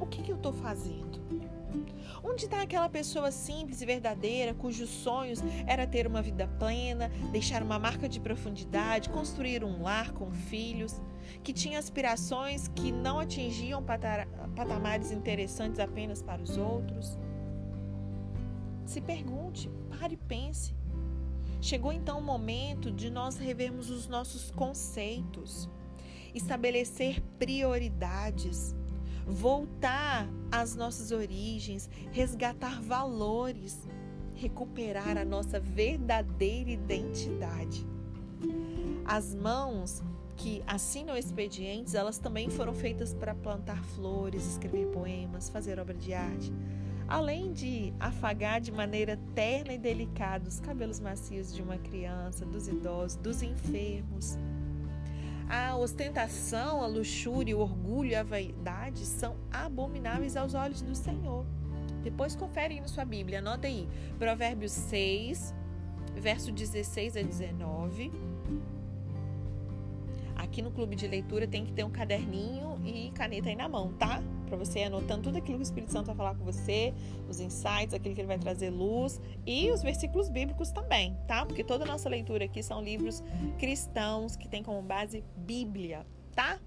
O 0.00 0.06
que, 0.06 0.22
que 0.22 0.32
eu 0.32 0.36
estou 0.36 0.52
fazendo? 0.52 1.20
Onde 2.22 2.44
está 2.44 2.62
aquela 2.62 2.88
pessoa 2.88 3.30
simples 3.30 3.82
e 3.82 3.86
verdadeira 3.86 4.54
cujos 4.54 4.88
sonhos 4.88 5.40
era 5.66 5.86
ter 5.86 6.06
uma 6.06 6.22
vida 6.22 6.46
plena, 6.58 7.10
deixar 7.32 7.62
uma 7.62 7.78
marca 7.78 8.08
de 8.08 8.20
profundidade, 8.20 9.10
construir 9.10 9.64
um 9.64 9.82
lar 9.82 10.12
com 10.12 10.30
filhos, 10.30 11.00
que 11.42 11.52
tinha 11.52 11.78
aspirações 11.78 12.68
que 12.68 12.92
não 12.92 13.18
atingiam 13.18 13.82
patamares 14.54 15.10
interessantes 15.10 15.80
apenas 15.80 16.22
para 16.22 16.42
os 16.42 16.56
outros? 16.56 17.18
Se 18.86 19.00
pergunte, 19.00 19.68
pare 19.98 20.14
e 20.14 20.16
pense. 20.16 20.74
Chegou 21.60 21.92
então 21.92 22.18
o 22.18 22.22
momento 22.22 22.90
de 22.90 23.10
nós 23.10 23.36
revermos 23.36 23.90
os 23.90 24.06
nossos 24.06 24.50
conceitos, 24.50 25.68
estabelecer 26.34 27.20
prioridades, 27.38 28.74
voltar 29.26 30.28
às 30.50 30.74
nossas 30.74 31.10
origens, 31.10 31.88
resgatar 32.12 32.82
valores, 32.82 33.88
recuperar 34.34 35.16
a 35.16 35.24
nossa 35.24 35.58
verdadeira 35.58 36.70
identidade. 36.70 37.86
As 39.04 39.34
mãos 39.34 40.02
que 40.36 40.62
assinam 40.66 41.16
expedientes, 41.16 41.94
elas 41.94 42.18
também 42.18 42.50
foram 42.50 42.74
feitas 42.74 43.14
para 43.14 43.34
plantar 43.34 43.82
flores, 43.84 44.44
escrever 44.46 44.88
poemas, 44.88 45.48
fazer 45.48 45.78
obra 45.78 45.94
de 45.94 46.12
arte 46.12 46.52
além 47.08 47.52
de 47.52 47.92
afagar 48.00 48.60
de 48.60 48.72
maneira 48.72 49.18
terna 49.34 49.72
e 49.72 49.78
delicada 49.78 50.48
os 50.48 50.60
cabelos 50.60 51.00
macios 51.00 51.54
de 51.54 51.62
uma 51.62 51.76
criança, 51.78 52.44
dos 52.44 52.68
idosos, 52.68 53.16
dos 53.16 53.42
enfermos. 53.42 54.38
A 55.48 55.76
ostentação, 55.76 56.82
a 56.82 56.86
luxúria, 56.86 57.56
o 57.56 57.60
orgulho 57.60 58.18
a 58.18 58.22
vaidade 58.22 59.04
são 59.04 59.36
abomináveis 59.52 60.36
aos 60.36 60.54
olhos 60.54 60.80
do 60.80 60.94
Senhor. 60.94 61.44
Depois 62.02 62.34
confere 62.34 62.74
aí 62.74 62.80
na 62.80 62.88
sua 62.88 63.04
Bíblia, 63.04 63.38
anota 63.38 63.66
aí. 63.66 63.88
Provérbios 64.18 64.72
6, 64.72 65.54
verso 66.16 66.50
16 66.50 67.16
a 67.16 67.22
19. 67.22 68.10
Aqui 70.54 70.62
no 70.62 70.70
clube 70.70 70.94
de 70.94 71.08
leitura 71.08 71.48
tem 71.48 71.66
que 71.66 71.72
ter 71.72 71.82
um 71.82 71.90
caderninho 71.90 72.80
e 72.84 73.10
caneta 73.10 73.48
aí 73.48 73.56
na 73.56 73.68
mão, 73.68 73.92
tá? 73.94 74.22
Para 74.46 74.56
você 74.56 74.78
ir 74.78 74.84
anotando 74.84 75.24
tudo 75.24 75.38
aquilo 75.38 75.58
que 75.58 75.62
o 75.62 75.66
Espírito 75.66 75.90
Santo 75.90 76.06
vai 76.06 76.14
falar 76.14 76.36
com 76.36 76.44
você, 76.44 76.94
os 77.28 77.40
insights, 77.40 77.92
aquilo 77.92 78.14
que 78.14 78.20
ele 78.20 78.28
vai 78.28 78.38
trazer 78.38 78.70
luz 78.70 79.20
e 79.44 79.68
os 79.72 79.82
versículos 79.82 80.28
bíblicos 80.28 80.70
também, 80.70 81.18
tá? 81.26 81.44
Porque 81.44 81.64
toda 81.64 81.82
a 81.82 81.88
nossa 81.88 82.08
leitura 82.08 82.44
aqui 82.44 82.62
são 82.62 82.80
livros 82.80 83.20
cristãos 83.58 84.36
que 84.36 84.46
tem 84.46 84.62
como 84.62 84.80
base 84.80 85.24
Bíblia, 85.38 86.06
tá? 86.36 86.60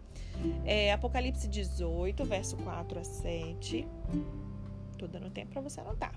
É, 0.65 0.91
Apocalipse 0.91 1.47
18, 1.47 2.25
verso 2.25 2.57
4 2.57 2.99
a 2.99 3.03
7. 3.05 3.87
Tô 4.97 5.07
dando 5.07 5.29
tempo 5.29 5.53
para 5.53 5.61
você 5.61 5.79
anotar. 5.79 6.13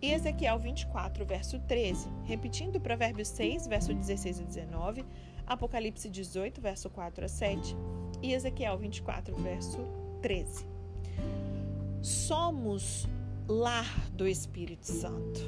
E 0.00 0.12
Ezequiel 0.12 0.58
24, 0.58 1.26
verso 1.26 1.58
13. 1.60 2.08
Repetindo 2.24 2.80
Provérbios 2.80 3.28
6, 3.28 3.66
verso 3.66 3.92
16 3.92 4.40
e 4.40 4.44
19. 4.44 5.04
Apocalipse 5.46 6.08
18, 6.08 6.60
verso 6.60 6.90
4 6.90 7.24
a 7.24 7.28
7 7.28 7.76
e 8.22 8.32
Ezequiel 8.32 8.76
24, 8.78 9.34
verso 9.36 9.78
13. 10.20 10.66
Somos 12.02 13.06
lar 13.48 14.10
do 14.10 14.26
Espírito 14.26 14.86
Santo. 14.86 15.40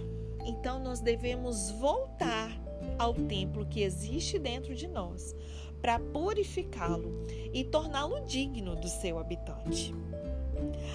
Então 0.44 0.78
nós 0.78 1.00
devemos 1.00 1.70
voltar 1.72 2.50
ao 2.98 3.12
templo 3.12 3.66
que 3.66 3.82
existe 3.82 4.38
dentro 4.38 4.74
de 4.74 4.86
nós 4.86 5.34
para 5.82 5.98
purificá-lo 5.98 7.26
e 7.52 7.64
torná-lo 7.64 8.20
digno 8.24 8.76
do 8.76 8.88
seu 8.88 9.18
habitante. 9.18 9.94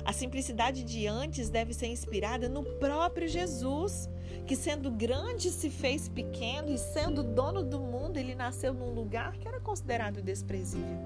A 0.05 0.11
simplicidade 0.11 0.83
de 0.83 1.07
antes 1.07 1.49
deve 1.49 1.73
ser 1.73 1.87
inspirada 1.87 2.49
no 2.49 2.63
próprio 2.63 3.27
Jesus, 3.27 4.09
que 4.45 4.55
sendo 4.55 4.91
grande 4.91 5.49
se 5.49 5.69
fez 5.69 6.09
pequeno 6.09 6.69
e 6.69 6.77
sendo 6.77 7.23
dono 7.23 7.63
do 7.63 7.79
mundo, 7.79 8.17
ele 8.17 8.35
nasceu 8.35 8.73
num 8.73 8.93
lugar 8.93 9.37
que 9.37 9.47
era 9.47 9.59
considerado 9.59 10.21
desprezível. 10.21 10.97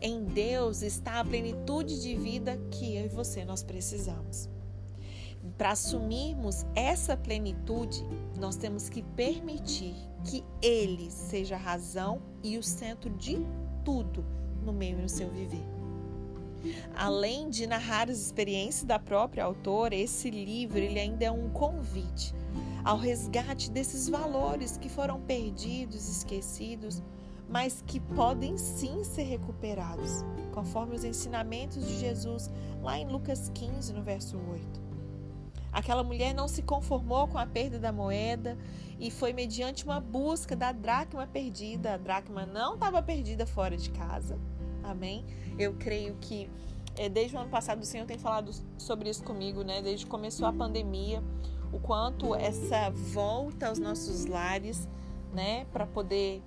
Em 0.00 0.24
Deus 0.24 0.82
está 0.82 1.20
a 1.20 1.24
plenitude 1.24 2.02
de 2.02 2.14
vida 2.16 2.58
que 2.72 2.96
eu 2.96 3.04
e 3.04 3.08
você 3.08 3.44
nós 3.44 3.62
precisamos. 3.62 4.50
Para 5.56 5.70
assumirmos 5.70 6.66
essa 6.74 7.16
plenitude, 7.16 8.04
nós 8.38 8.56
temos 8.56 8.88
que 8.88 9.02
permitir 9.02 9.94
que 10.24 10.44
Ele 10.60 11.10
seja 11.10 11.54
a 11.54 11.58
razão 11.58 12.20
e 12.42 12.58
o 12.58 12.62
centro 12.62 13.10
de 13.10 13.38
tudo 13.84 14.24
no 14.62 14.72
meio 14.72 14.98
e 14.98 15.02
no 15.02 15.08
seu 15.08 15.28
viver. 15.30 15.71
Além 16.94 17.50
de 17.50 17.66
narrar 17.66 18.10
as 18.10 18.18
experiências 18.18 18.84
da 18.84 18.98
própria 18.98 19.44
autora, 19.44 19.94
esse 19.94 20.30
livro 20.30 20.78
ele 20.78 20.98
ainda 20.98 21.24
é 21.24 21.30
um 21.30 21.50
convite 21.50 22.34
ao 22.84 22.98
resgate 22.98 23.70
desses 23.70 24.08
valores 24.08 24.76
que 24.76 24.88
foram 24.88 25.20
perdidos, 25.20 26.08
esquecidos, 26.08 27.02
mas 27.48 27.82
que 27.86 28.00
podem 28.00 28.56
sim 28.56 29.04
ser 29.04 29.24
recuperados, 29.24 30.24
conforme 30.52 30.96
os 30.96 31.04
ensinamentos 31.04 31.86
de 31.86 31.98
Jesus 31.98 32.50
lá 32.82 32.98
em 32.98 33.06
Lucas 33.06 33.50
15, 33.54 33.92
no 33.92 34.02
verso 34.02 34.38
8. 34.38 34.92
Aquela 35.72 36.04
mulher 36.04 36.34
não 36.34 36.48
se 36.48 36.62
conformou 36.62 37.26
com 37.28 37.38
a 37.38 37.46
perda 37.46 37.78
da 37.78 37.92
moeda 37.92 38.58
e 39.00 39.10
foi 39.10 39.32
mediante 39.32 39.84
uma 39.84 40.00
busca 40.00 40.54
da 40.54 40.70
dracma 40.70 41.26
perdida. 41.26 41.94
A 41.94 41.96
dracma 41.96 42.44
não 42.44 42.74
estava 42.74 43.02
perdida 43.02 43.46
fora 43.46 43.76
de 43.76 43.90
casa. 43.90 44.38
Amém? 44.82 45.24
Eu 45.58 45.74
creio 45.74 46.16
que 46.20 46.50
é, 46.96 47.08
desde 47.08 47.36
o 47.36 47.40
ano 47.40 47.48
passado 47.48 47.82
o 47.82 47.86
Senhor 47.86 48.06
tem 48.06 48.18
falado 48.18 48.52
sobre 48.76 49.08
isso 49.08 49.22
comigo, 49.22 49.62
né? 49.62 49.80
Desde 49.80 50.04
que 50.04 50.10
começou 50.10 50.46
a 50.46 50.52
pandemia, 50.52 51.22
o 51.72 51.78
quanto 51.78 52.34
essa 52.34 52.90
volta 52.90 53.68
aos 53.68 53.78
nossos 53.78 54.26
lares, 54.26 54.86
né, 55.32 55.64
para 55.72 55.86
poder 55.86 56.42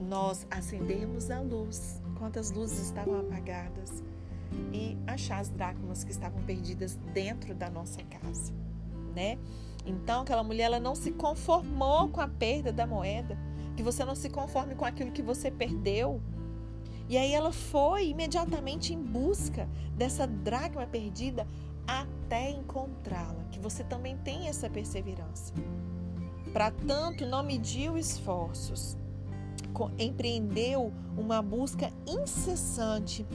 nós 0.00 0.46
acendermos 0.50 1.30
a 1.30 1.40
luz, 1.40 2.00
quantas 2.18 2.50
luzes 2.50 2.86
estavam 2.86 3.20
apagadas 3.20 4.02
e 4.72 4.96
achar 5.06 5.38
as 5.38 5.48
dracmas 5.50 6.02
que 6.02 6.10
estavam 6.10 6.42
perdidas 6.42 6.98
dentro 7.12 7.54
da 7.54 7.70
nossa 7.70 8.02
casa, 8.04 8.52
né? 9.14 9.38
Então, 9.84 10.22
aquela 10.22 10.42
mulher 10.42 10.64
ela 10.64 10.80
não 10.80 10.94
se 10.94 11.10
conformou 11.10 12.08
com 12.08 12.20
a 12.20 12.28
perda 12.28 12.72
da 12.72 12.86
moeda, 12.86 13.36
que 13.76 13.82
você 13.82 14.04
não 14.04 14.14
se 14.14 14.30
conforme 14.30 14.74
com 14.74 14.84
aquilo 14.84 15.10
que 15.10 15.22
você 15.22 15.50
perdeu. 15.50 16.20
E 17.08 17.16
aí 17.16 17.32
ela 17.32 17.52
foi 17.52 18.08
imediatamente 18.08 18.94
em 18.94 19.02
busca 19.02 19.68
dessa 19.96 20.26
dracma 20.26 20.86
perdida 20.86 21.46
até 21.86 22.50
encontrá-la, 22.50 23.44
que 23.50 23.58
você 23.58 23.84
também 23.84 24.16
tem 24.18 24.48
essa 24.48 24.70
perseverança. 24.70 25.52
Para 26.52 26.70
tanto, 26.70 27.26
não 27.26 27.42
mediu 27.42 27.96
esforços, 27.96 28.96
empreendeu 29.98 30.92
uma 31.16 31.42
busca 31.42 31.90
incessante 32.06 33.26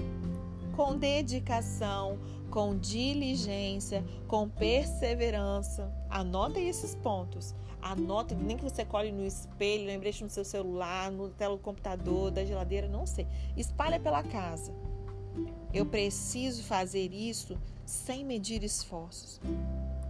com 0.75 0.95
dedicação, 0.95 2.19
com 2.57 2.75
diligência, 2.75 4.03
com 4.27 4.49
perseverança. 4.49 5.93
Anotem 6.09 6.67
esses 6.67 6.95
pontos. 6.95 7.53
Anota, 7.79 8.33
nem 8.33 8.57
que 8.57 8.63
você 8.63 8.83
colhe 8.83 9.11
no 9.11 9.23
espelho, 9.23 9.85
lembrete 9.85 10.23
no 10.23 10.29
seu 10.31 10.43
celular, 10.43 11.11
no 11.11 11.29
tela 11.29 11.55
do 11.55 11.61
computador, 11.61 12.31
da 12.31 12.43
geladeira, 12.43 12.87
não 12.87 13.05
sei. 13.05 13.27
Espalha 13.55 13.99
pela 13.99 14.23
casa. 14.23 14.73
Eu 15.71 15.85
preciso 15.85 16.63
fazer 16.63 17.13
isso 17.13 17.55
sem 17.85 18.25
medir 18.25 18.63
esforços. 18.63 19.39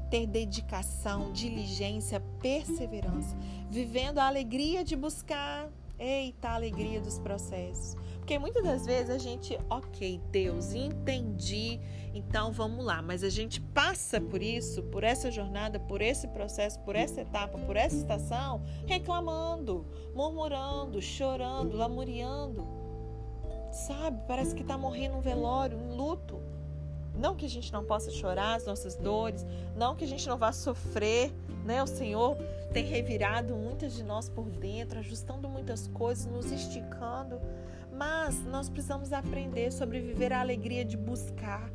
Ter 0.09 0.25
dedicação, 0.25 1.33
diligência, 1.33 2.21
perseverança, 2.41 3.35
vivendo 3.69 4.19
a 4.19 4.25
alegria 4.25 4.85
de 4.85 4.95
buscar, 4.95 5.69
eita, 5.99 6.49
a 6.49 6.55
alegria 6.55 7.01
dos 7.01 7.19
processos 7.19 7.95
porque 8.27 8.37
muitas 8.39 8.61
das 8.61 8.85
vezes 8.85 9.09
a 9.09 9.17
gente, 9.17 9.57
ok, 9.69 10.21
Deus, 10.33 10.73
entendi, 10.73 11.79
então 12.13 12.51
vamos 12.51 12.83
lá, 12.83 13.01
mas 13.01 13.23
a 13.23 13.29
gente 13.29 13.61
passa 13.61 14.19
por 14.19 14.43
isso, 14.43 14.83
por 14.83 15.01
essa 15.01 15.31
jornada, 15.31 15.79
por 15.79 16.01
esse 16.01 16.27
processo, 16.27 16.77
por 16.81 16.93
essa 16.93 17.21
etapa, 17.21 17.57
por 17.57 17.77
essa 17.77 17.95
estação, 17.95 18.61
reclamando, 18.85 19.87
murmurando, 20.13 21.01
chorando, 21.01 21.77
lamuriando. 21.77 22.67
Sabe? 23.71 24.19
Parece 24.27 24.53
que 24.53 24.61
está 24.61 24.77
morrendo 24.77 25.15
um 25.15 25.21
velório, 25.21 25.77
um 25.77 25.95
luto. 25.95 26.41
Não 27.17 27.35
que 27.35 27.45
a 27.45 27.49
gente 27.49 27.73
não 27.73 27.83
possa 27.83 28.11
chorar 28.11 28.55
as 28.55 28.65
nossas 28.65 28.95
dores, 28.95 29.45
não 29.75 29.95
que 29.95 30.05
a 30.05 30.07
gente 30.07 30.27
não 30.27 30.37
vá 30.37 30.51
sofrer, 30.51 31.33
né? 31.65 31.81
O 31.81 31.87
Senhor 31.87 32.37
tem 32.71 32.85
revirado 32.85 33.55
muitas 33.55 33.93
de 33.93 34.03
nós 34.03 34.29
por 34.29 34.45
dentro, 34.49 34.99
ajustando 34.99 35.49
muitas 35.49 35.87
coisas, 35.87 36.25
nos 36.25 36.51
esticando, 36.51 37.39
mas 37.91 38.43
nós 38.45 38.69
precisamos 38.69 39.11
aprender 39.11 39.71
sobre 39.71 39.99
viver 39.99 40.31
a 40.31 40.39
alegria 40.39 40.85
de 40.85 40.95
buscar, 40.95 41.69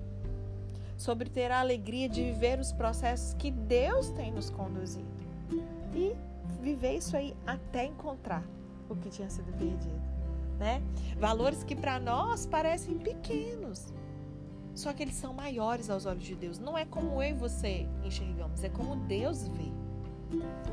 sobre 0.97 1.29
ter 1.29 1.51
a 1.51 1.61
alegria 1.61 2.09
de 2.09 2.23
viver 2.23 2.61
os 2.61 2.73
processos 2.73 3.35
que 3.35 3.51
Deus 3.51 4.11
tem 4.11 4.31
nos 4.31 4.49
conduzido 4.49 5.07
e 5.95 6.15
viver 6.61 6.95
isso 6.95 7.17
aí 7.17 7.35
até 7.45 7.85
encontrar 7.87 8.45
o 8.89 8.95
que 8.95 9.11
tinha 9.11 9.29
sido 9.29 9.53
perdido, 9.53 10.01
né? 10.59 10.81
Valores 11.19 11.65
que 11.65 11.75
para 11.75 11.99
nós 11.99 12.47
parecem 12.47 12.97
pequenos, 12.99 13.93
só 14.75 14.93
que 14.93 15.03
eles 15.03 15.15
são 15.15 15.35
maiores 15.35 15.91
aos 15.91 16.07
olhos 16.07 16.25
de 16.25 16.35
Deus. 16.35 16.59
Não 16.59 16.77
é 16.77 16.85
como 16.85 17.23
eu 17.23 17.31
e 17.31 17.35
você 17.35 17.87
enxergamos, 18.05 18.65
é 18.65 18.69
como 18.69 18.97
Deus 18.97 19.47
vê. 19.49 19.73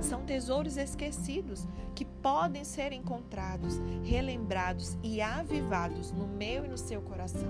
São 0.02 0.23
tesouros 0.23 0.78
esquecidos 0.78 1.67
que 1.93 2.06
podem 2.06 2.63
ser 2.63 2.93
encontrados, 2.93 3.80
relembrados 4.04 4.97
e 5.04 5.21
avivados 5.21 6.12
no 6.12 6.28
meu 6.28 6.63
e 6.63 6.67
no 6.67 6.78
seu 6.78 7.02
coração. 7.02 7.50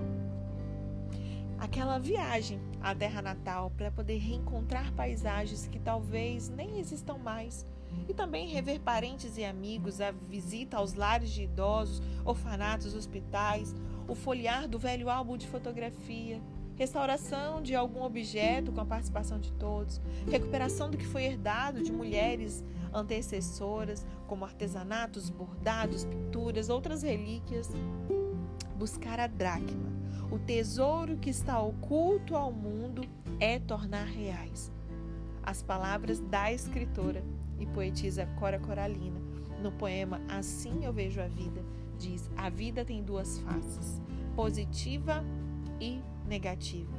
Aquela 1.58 1.98
viagem 1.98 2.58
à 2.80 2.94
terra 2.94 3.22
natal 3.22 3.70
para 3.76 3.90
poder 3.90 4.16
reencontrar 4.16 4.92
paisagens 4.94 5.68
que 5.68 5.78
talvez 5.78 6.48
nem 6.48 6.80
existam 6.80 7.18
mais 7.18 7.66
e 8.08 8.14
também 8.14 8.48
rever 8.48 8.80
parentes 8.80 9.36
e 9.36 9.44
amigos, 9.44 10.00
a 10.00 10.10
visita 10.10 10.78
aos 10.78 10.94
lares 10.94 11.30
de 11.30 11.42
idosos, 11.42 12.02
orfanatos, 12.24 12.94
hospitais, 12.94 13.74
o 14.10 14.14
folhear 14.14 14.66
do 14.68 14.78
velho 14.78 15.08
álbum 15.08 15.36
de 15.36 15.46
fotografia 15.46 16.42
restauração 16.80 17.60
de 17.60 17.74
algum 17.74 18.02
objeto 18.02 18.72
com 18.72 18.80
a 18.80 18.86
participação 18.86 19.38
de 19.38 19.52
todos, 19.52 20.00
recuperação 20.30 20.90
do 20.90 20.96
que 20.96 21.04
foi 21.04 21.24
herdado 21.24 21.82
de 21.82 21.92
mulheres 21.92 22.64
antecessoras, 22.90 24.06
como 24.26 24.46
artesanatos, 24.46 25.28
bordados, 25.28 26.06
pinturas, 26.06 26.70
outras 26.70 27.02
relíquias. 27.02 27.68
Buscar 28.78 29.20
a 29.20 29.26
dracma, 29.26 29.92
o 30.30 30.38
tesouro 30.38 31.18
que 31.18 31.28
está 31.28 31.60
oculto 31.60 32.34
ao 32.34 32.50
mundo, 32.50 33.02
é 33.38 33.58
tornar 33.58 34.06
reais. 34.06 34.72
As 35.42 35.62
palavras 35.62 36.18
da 36.18 36.50
escritora 36.50 37.22
e 37.58 37.66
poetisa 37.66 38.24
Cora 38.38 38.58
Coralina, 38.58 39.20
no 39.62 39.70
poema 39.70 40.18
Assim 40.30 40.82
Eu 40.82 40.94
Vejo 40.94 41.20
a 41.20 41.28
Vida, 41.28 41.62
diz: 42.00 42.30
A 42.36 42.48
vida 42.48 42.84
tem 42.84 43.02
duas 43.02 43.38
faces, 43.40 44.00
positiva 44.34 45.22
e 45.78 46.00
negativo. 46.26 46.92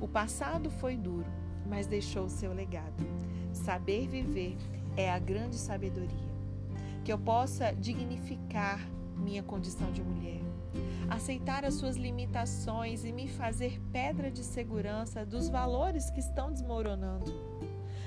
O 0.00 0.08
passado 0.08 0.70
foi 0.70 0.96
duro, 0.96 1.30
mas 1.68 1.86
deixou 1.86 2.28
seu 2.28 2.52
legado. 2.52 3.04
Saber 3.52 4.08
viver 4.08 4.56
é 4.96 5.10
a 5.10 5.18
grande 5.18 5.56
sabedoria. 5.56 6.30
Que 7.04 7.12
eu 7.12 7.18
possa 7.18 7.72
dignificar 7.72 8.80
minha 9.16 9.42
condição 9.42 9.92
de 9.92 10.02
mulher, 10.02 10.40
aceitar 11.10 11.64
as 11.64 11.74
suas 11.74 11.96
limitações 11.96 13.04
e 13.04 13.12
me 13.12 13.28
fazer 13.28 13.78
pedra 13.92 14.30
de 14.30 14.42
segurança 14.42 15.26
dos 15.26 15.50
valores 15.50 16.10
que 16.10 16.20
estão 16.20 16.50
desmoronando. 16.50 17.32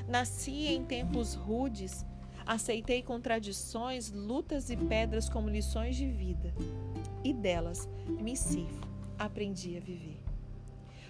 Nasci 0.08 0.68
em 0.68 0.84
tempos 0.84 1.36
rudes, 1.36 2.04
aceitei 2.46 3.02
contradições, 3.02 4.12
lutas 4.12 4.70
e 4.70 4.78
pedras 4.78 5.30
como 5.30 5.50
lições 5.50 5.96
de 5.96 6.08
vida, 6.08 6.54
e 7.24 7.34
delas 7.34 7.88
me 8.08 8.36
sirvo, 8.36 8.82
aprendi 9.18 9.78
a 9.78 9.80
viver. 9.80 10.22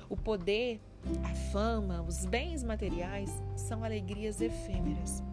O 0.10 0.16
poder, 0.16 0.80
a 1.24 1.36
fama, 1.52 2.02
os 2.02 2.26
bens 2.26 2.64
materiais 2.64 3.32
são 3.56 3.84
alegrias 3.84 4.42
efêmeras, 4.42 5.24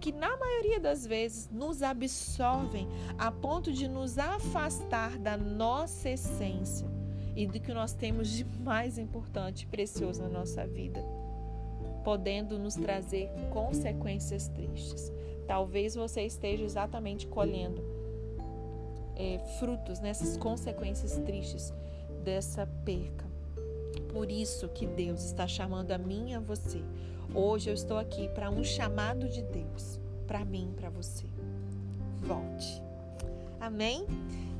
que 0.00 0.12
na 0.12 0.36
maioria 0.36 0.80
das 0.80 1.06
vezes 1.06 1.48
nos 1.50 1.82
absorvem 1.82 2.88
a 3.18 3.30
ponto 3.30 3.72
de 3.72 3.88
nos 3.88 4.18
afastar 4.18 5.18
da 5.18 5.36
nossa 5.36 6.10
essência 6.10 6.86
e 7.34 7.46
do 7.46 7.58
que 7.60 7.72
nós 7.72 7.92
temos 7.92 8.28
de 8.28 8.44
mais 8.60 8.98
importante 8.98 9.62
e 9.62 9.66
precioso 9.66 10.22
na 10.22 10.28
nossa 10.28 10.66
vida, 10.66 11.02
podendo 12.04 12.58
nos 12.58 12.74
trazer 12.74 13.30
consequências 13.50 14.48
tristes. 14.48 15.12
Talvez 15.52 15.94
você 15.94 16.22
esteja 16.22 16.64
exatamente 16.64 17.26
colhendo 17.26 17.84
é, 19.14 19.38
frutos 19.58 20.00
nessas 20.00 20.34
consequências 20.34 21.18
tristes 21.26 21.74
dessa 22.24 22.66
perca. 22.86 23.26
Por 24.14 24.30
isso 24.30 24.66
que 24.70 24.86
Deus 24.86 25.22
está 25.22 25.46
chamando 25.46 25.92
a 25.92 25.98
mim 25.98 26.30
e 26.30 26.34
a 26.34 26.40
você. 26.40 26.82
Hoje 27.34 27.68
eu 27.68 27.74
estou 27.74 27.98
aqui 27.98 28.30
para 28.30 28.48
um 28.48 28.64
chamado 28.64 29.28
de 29.28 29.42
Deus, 29.42 30.00
para 30.26 30.42
mim 30.42 30.70
e 30.70 30.74
para 30.74 30.88
você. 30.88 31.26
Volte. 32.22 32.82
Amém? 33.60 34.06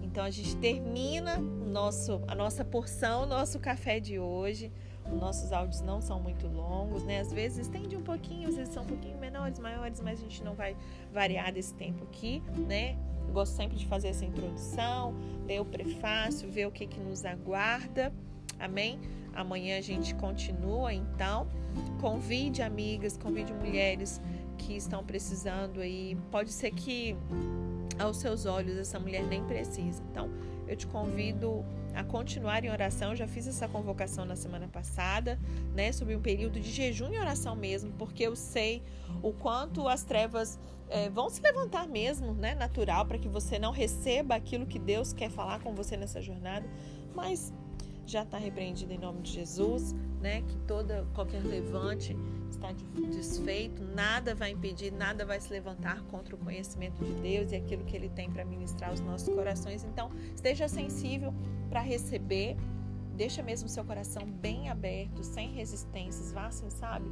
Então 0.02 0.22
a 0.22 0.30
gente 0.30 0.54
termina 0.56 1.38
nosso, 1.38 2.20
a 2.28 2.34
nossa 2.34 2.66
porção, 2.66 3.24
nosso 3.24 3.58
café 3.58 3.98
de 3.98 4.18
hoje. 4.18 4.70
Os 5.12 5.20
nossos 5.20 5.52
áudios 5.52 5.80
não 5.82 6.00
são 6.00 6.20
muito 6.20 6.46
longos, 6.48 7.04
né? 7.04 7.20
Às 7.20 7.32
vezes 7.32 7.66
estende 7.66 7.96
um 7.96 8.02
pouquinho, 8.02 8.48
às 8.48 8.56
vezes 8.56 8.72
são 8.72 8.82
um 8.82 8.86
pouquinho 8.86 9.18
menores, 9.18 9.58
maiores, 9.58 10.00
mas 10.00 10.18
a 10.18 10.22
gente 10.22 10.42
não 10.42 10.54
vai 10.54 10.76
variar 11.12 11.52
desse 11.52 11.74
tempo 11.74 12.04
aqui, 12.04 12.42
né? 12.66 12.96
Eu 13.26 13.34
gosto 13.34 13.54
sempre 13.54 13.76
de 13.76 13.86
fazer 13.86 14.08
essa 14.08 14.24
introdução, 14.24 15.14
ler 15.46 15.60
o 15.60 15.64
prefácio, 15.64 16.50
ver 16.50 16.66
o 16.66 16.70
que, 16.70 16.86
que 16.86 16.98
nos 16.98 17.24
aguarda. 17.24 18.12
Amém? 18.58 18.98
Amanhã 19.34 19.78
a 19.78 19.80
gente 19.80 20.14
continua, 20.14 20.92
então. 20.92 21.46
Convide 22.00 22.62
amigas, 22.62 23.16
convide 23.16 23.52
mulheres 23.52 24.20
que 24.58 24.76
estão 24.76 25.04
precisando 25.04 25.80
aí. 25.80 26.16
Pode 26.30 26.52
ser 26.52 26.70
que 26.70 27.16
aos 27.98 28.18
seus 28.18 28.46
olhos 28.46 28.76
essa 28.76 28.98
mulher 28.98 29.24
nem 29.24 29.42
precisa. 29.44 30.02
Então, 30.10 30.28
eu 30.66 30.76
te 30.76 30.86
convido 30.86 31.64
a 31.94 32.04
continuar 32.04 32.64
em 32.64 32.70
oração. 32.70 33.10
Eu 33.10 33.16
já 33.16 33.26
fiz 33.26 33.46
essa 33.46 33.68
convocação 33.68 34.24
na 34.24 34.36
semana 34.36 34.68
passada, 34.68 35.38
né, 35.74 35.92
sobre 35.92 36.14
um 36.16 36.20
período 36.20 36.60
de 36.60 36.70
jejum 36.70 37.12
e 37.12 37.18
oração 37.18 37.54
mesmo, 37.54 37.92
porque 37.98 38.22
eu 38.22 38.36
sei 38.36 38.82
o 39.22 39.32
quanto 39.32 39.88
as 39.88 40.02
trevas 40.02 40.58
é, 40.88 41.08
vão 41.08 41.30
se 41.30 41.40
levantar 41.40 41.88
mesmo, 41.88 42.34
né, 42.34 42.54
natural, 42.54 43.06
para 43.06 43.18
que 43.18 43.28
você 43.28 43.58
não 43.58 43.72
receba 43.72 44.34
aquilo 44.34 44.66
que 44.66 44.78
Deus 44.78 45.12
quer 45.12 45.30
falar 45.30 45.60
com 45.60 45.74
você 45.74 45.96
nessa 45.96 46.20
jornada, 46.20 46.68
mas 47.14 47.52
já 48.06 48.22
está 48.22 48.38
repreendido 48.38 48.92
em 48.92 48.98
nome 48.98 49.22
de 49.22 49.32
Jesus, 49.32 49.94
né, 50.20 50.42
que 50.42 50.56
toda 50.66 51.06
qualquer 51.14 51.42
levante 51.42 52.16
está 52.50 52.72
desfeito, 53.10 53.82
nada 53.82 54.34
vai 54.34 54.50
impedir, 54.50 54.92
nada 54.92 55.24
vai 55.24 55.40
se 55.40 55.52
levantar 55.52 56.02
contra 56.04 56.34
o 56.34 56.38
conhecimento 56.38 57.04
de 57.04 57.12
Deus 57.14 57.50
e 57.50 57.56
aquilo 57.56 57.84
que 57.84 57.96
Ele 57.96 58.08
tem 58.08 58.30
para 58.30 58.44
ministrar 58.44 58.90
aos 58.90 59.00
nossos 59.00 59.34
corações. 59.34 59.84
Então, 59.84 60.10
esteja 60.34 60.68
sensível 60.68 61.34
para 61.68 61.80
receber, 61.80 62.56
deixa 63.16 63.42
mesmo 63.42 63.68
seu 63.68 63.84
coração 63.84 64.24
bem 64.24 64.68
aberto, 64.68 65.24
sem 65.24 65.50
resistências, 65.52 66.32
vá 66.32 66.46
assim, 66.46 66.70
sabe? 66.70 67.06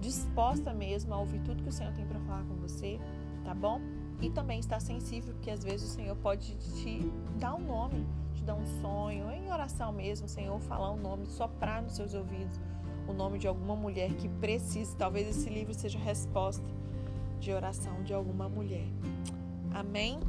Disposta 0.00 0.72
mesmo 0.72 1.12
a 1.12 1.18
ouvir 1.18 1.40
tudo 1.40 1.62
que 1.62 1.68
o 1.68 1.72
Senhor 1.72 1.92
tem 1.92 2.06
para 2.06 2.20
falar 2.20 2.44
com 2.44 2.54
você, 2.56 3.00
tá 3.42 3.54
bom? 3.54 3.80
E 4.20 4.30
também 4.30 4.60
está 4.60 4.78
sensível, 4.78 5.34
porque 5.34 5.50
às 5.50 5.64
vezes 5.64 5.90
o 5.90 5.92
Senhor 5.92 6.16
pode 6.16 6.56
te 6.56 7.00
dar 7.38 7.54
um 7.56 7.64
nome, 7.64 8.06
te 8.44 8.46
dar 8.46 8.54
um 8.54 8.66
sonho, 8.82 9.30
em 9.32 9.50
oração 9.50 9.90
mesmo, 9.90 10.26
o 10.26 10.28
Senhor 10.28 10.60
falar 10.60 10.92
um 10.92 10.96
nome, 10.96 11.26
soprar 11.26 11.82
nos 11.82 11.96
seus 11.96 12.12
ouvidos 12.12 12.60
o 13.08 13.12
nome 13.12 13.38
de 13.38 13.48
alguma 13.48 13.74
mulher 13.74 14.10
que 14.14 14.28
precise. 14.28 14.94
Talvez 14.96 15.28
esse 15.28 15.48
livro 15.48 15.72
seja 15.72 15.98
resposta 15.98 16.64
de 17.40 17.50
oração 17.52 18.02
de 18.02 18.12
alguma 18.12 18.48
mulher. 18.48 18.86
Amém? 19.72 20.20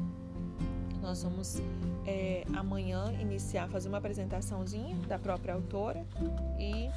Nós 1.02 1.24
vamos 1.24 1.62
é, 2.06 2.46
amanhã 2.56 3.14
iniciar, 3.20 3.68
fazer 3.70 3.90
uma 3.90 3.98
apresentaçãozinha 3.98 4.96
da 5.08 5.20
própria 5.20 5.54
autora 5.54 6.06
e 6.58 6.90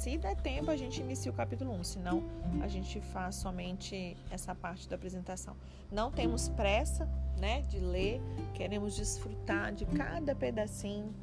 se 0.00 0.16
der 0.16 0.34
tempo 0.34 0.70
a 0.70 0.76
gente 0.76 1.02
inicia 1.02 1.30
o 1.30 1.34
capítulo 1.34 1.74
1, 1.74 1.84
senão 1.84 2.22
a 2.62 2.68
gente 2.68 3.02
faz 3.02 3.34
somente 3.34 4.16
essa 4.30 4.54
parte 4.54 4.88
da 4.88 4.96
apresentação. 4.96 5.54
Não 5.92 6.10
temos 6.10 6.48
pressa, 6.48 7.06
né, 7.36 7.60
de 7.68 7.78
ler, 7.78 8.18
queremos 8.54 8.96
desfrutar 8.96 9.74
de 9.74 9.84
cada 9.84 10.34
pedacinho 10.34 11.14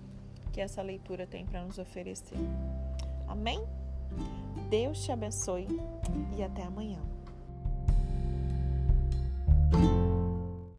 que 0.54 0.62
essa 0.62 0.84
leitura 0.84 1.26
tem 1.26 1.44
para 1.44 1.64
nos 1.64 1.80
oferecer. 1.80 2.38
Amém? 3.28 3.60
Deus 4.70 5.04
te 5.04 5.12
abençoe 5.12 5.68
e 6.38 6.44
até 6.44 6.62
amanhã. 6.62 7.00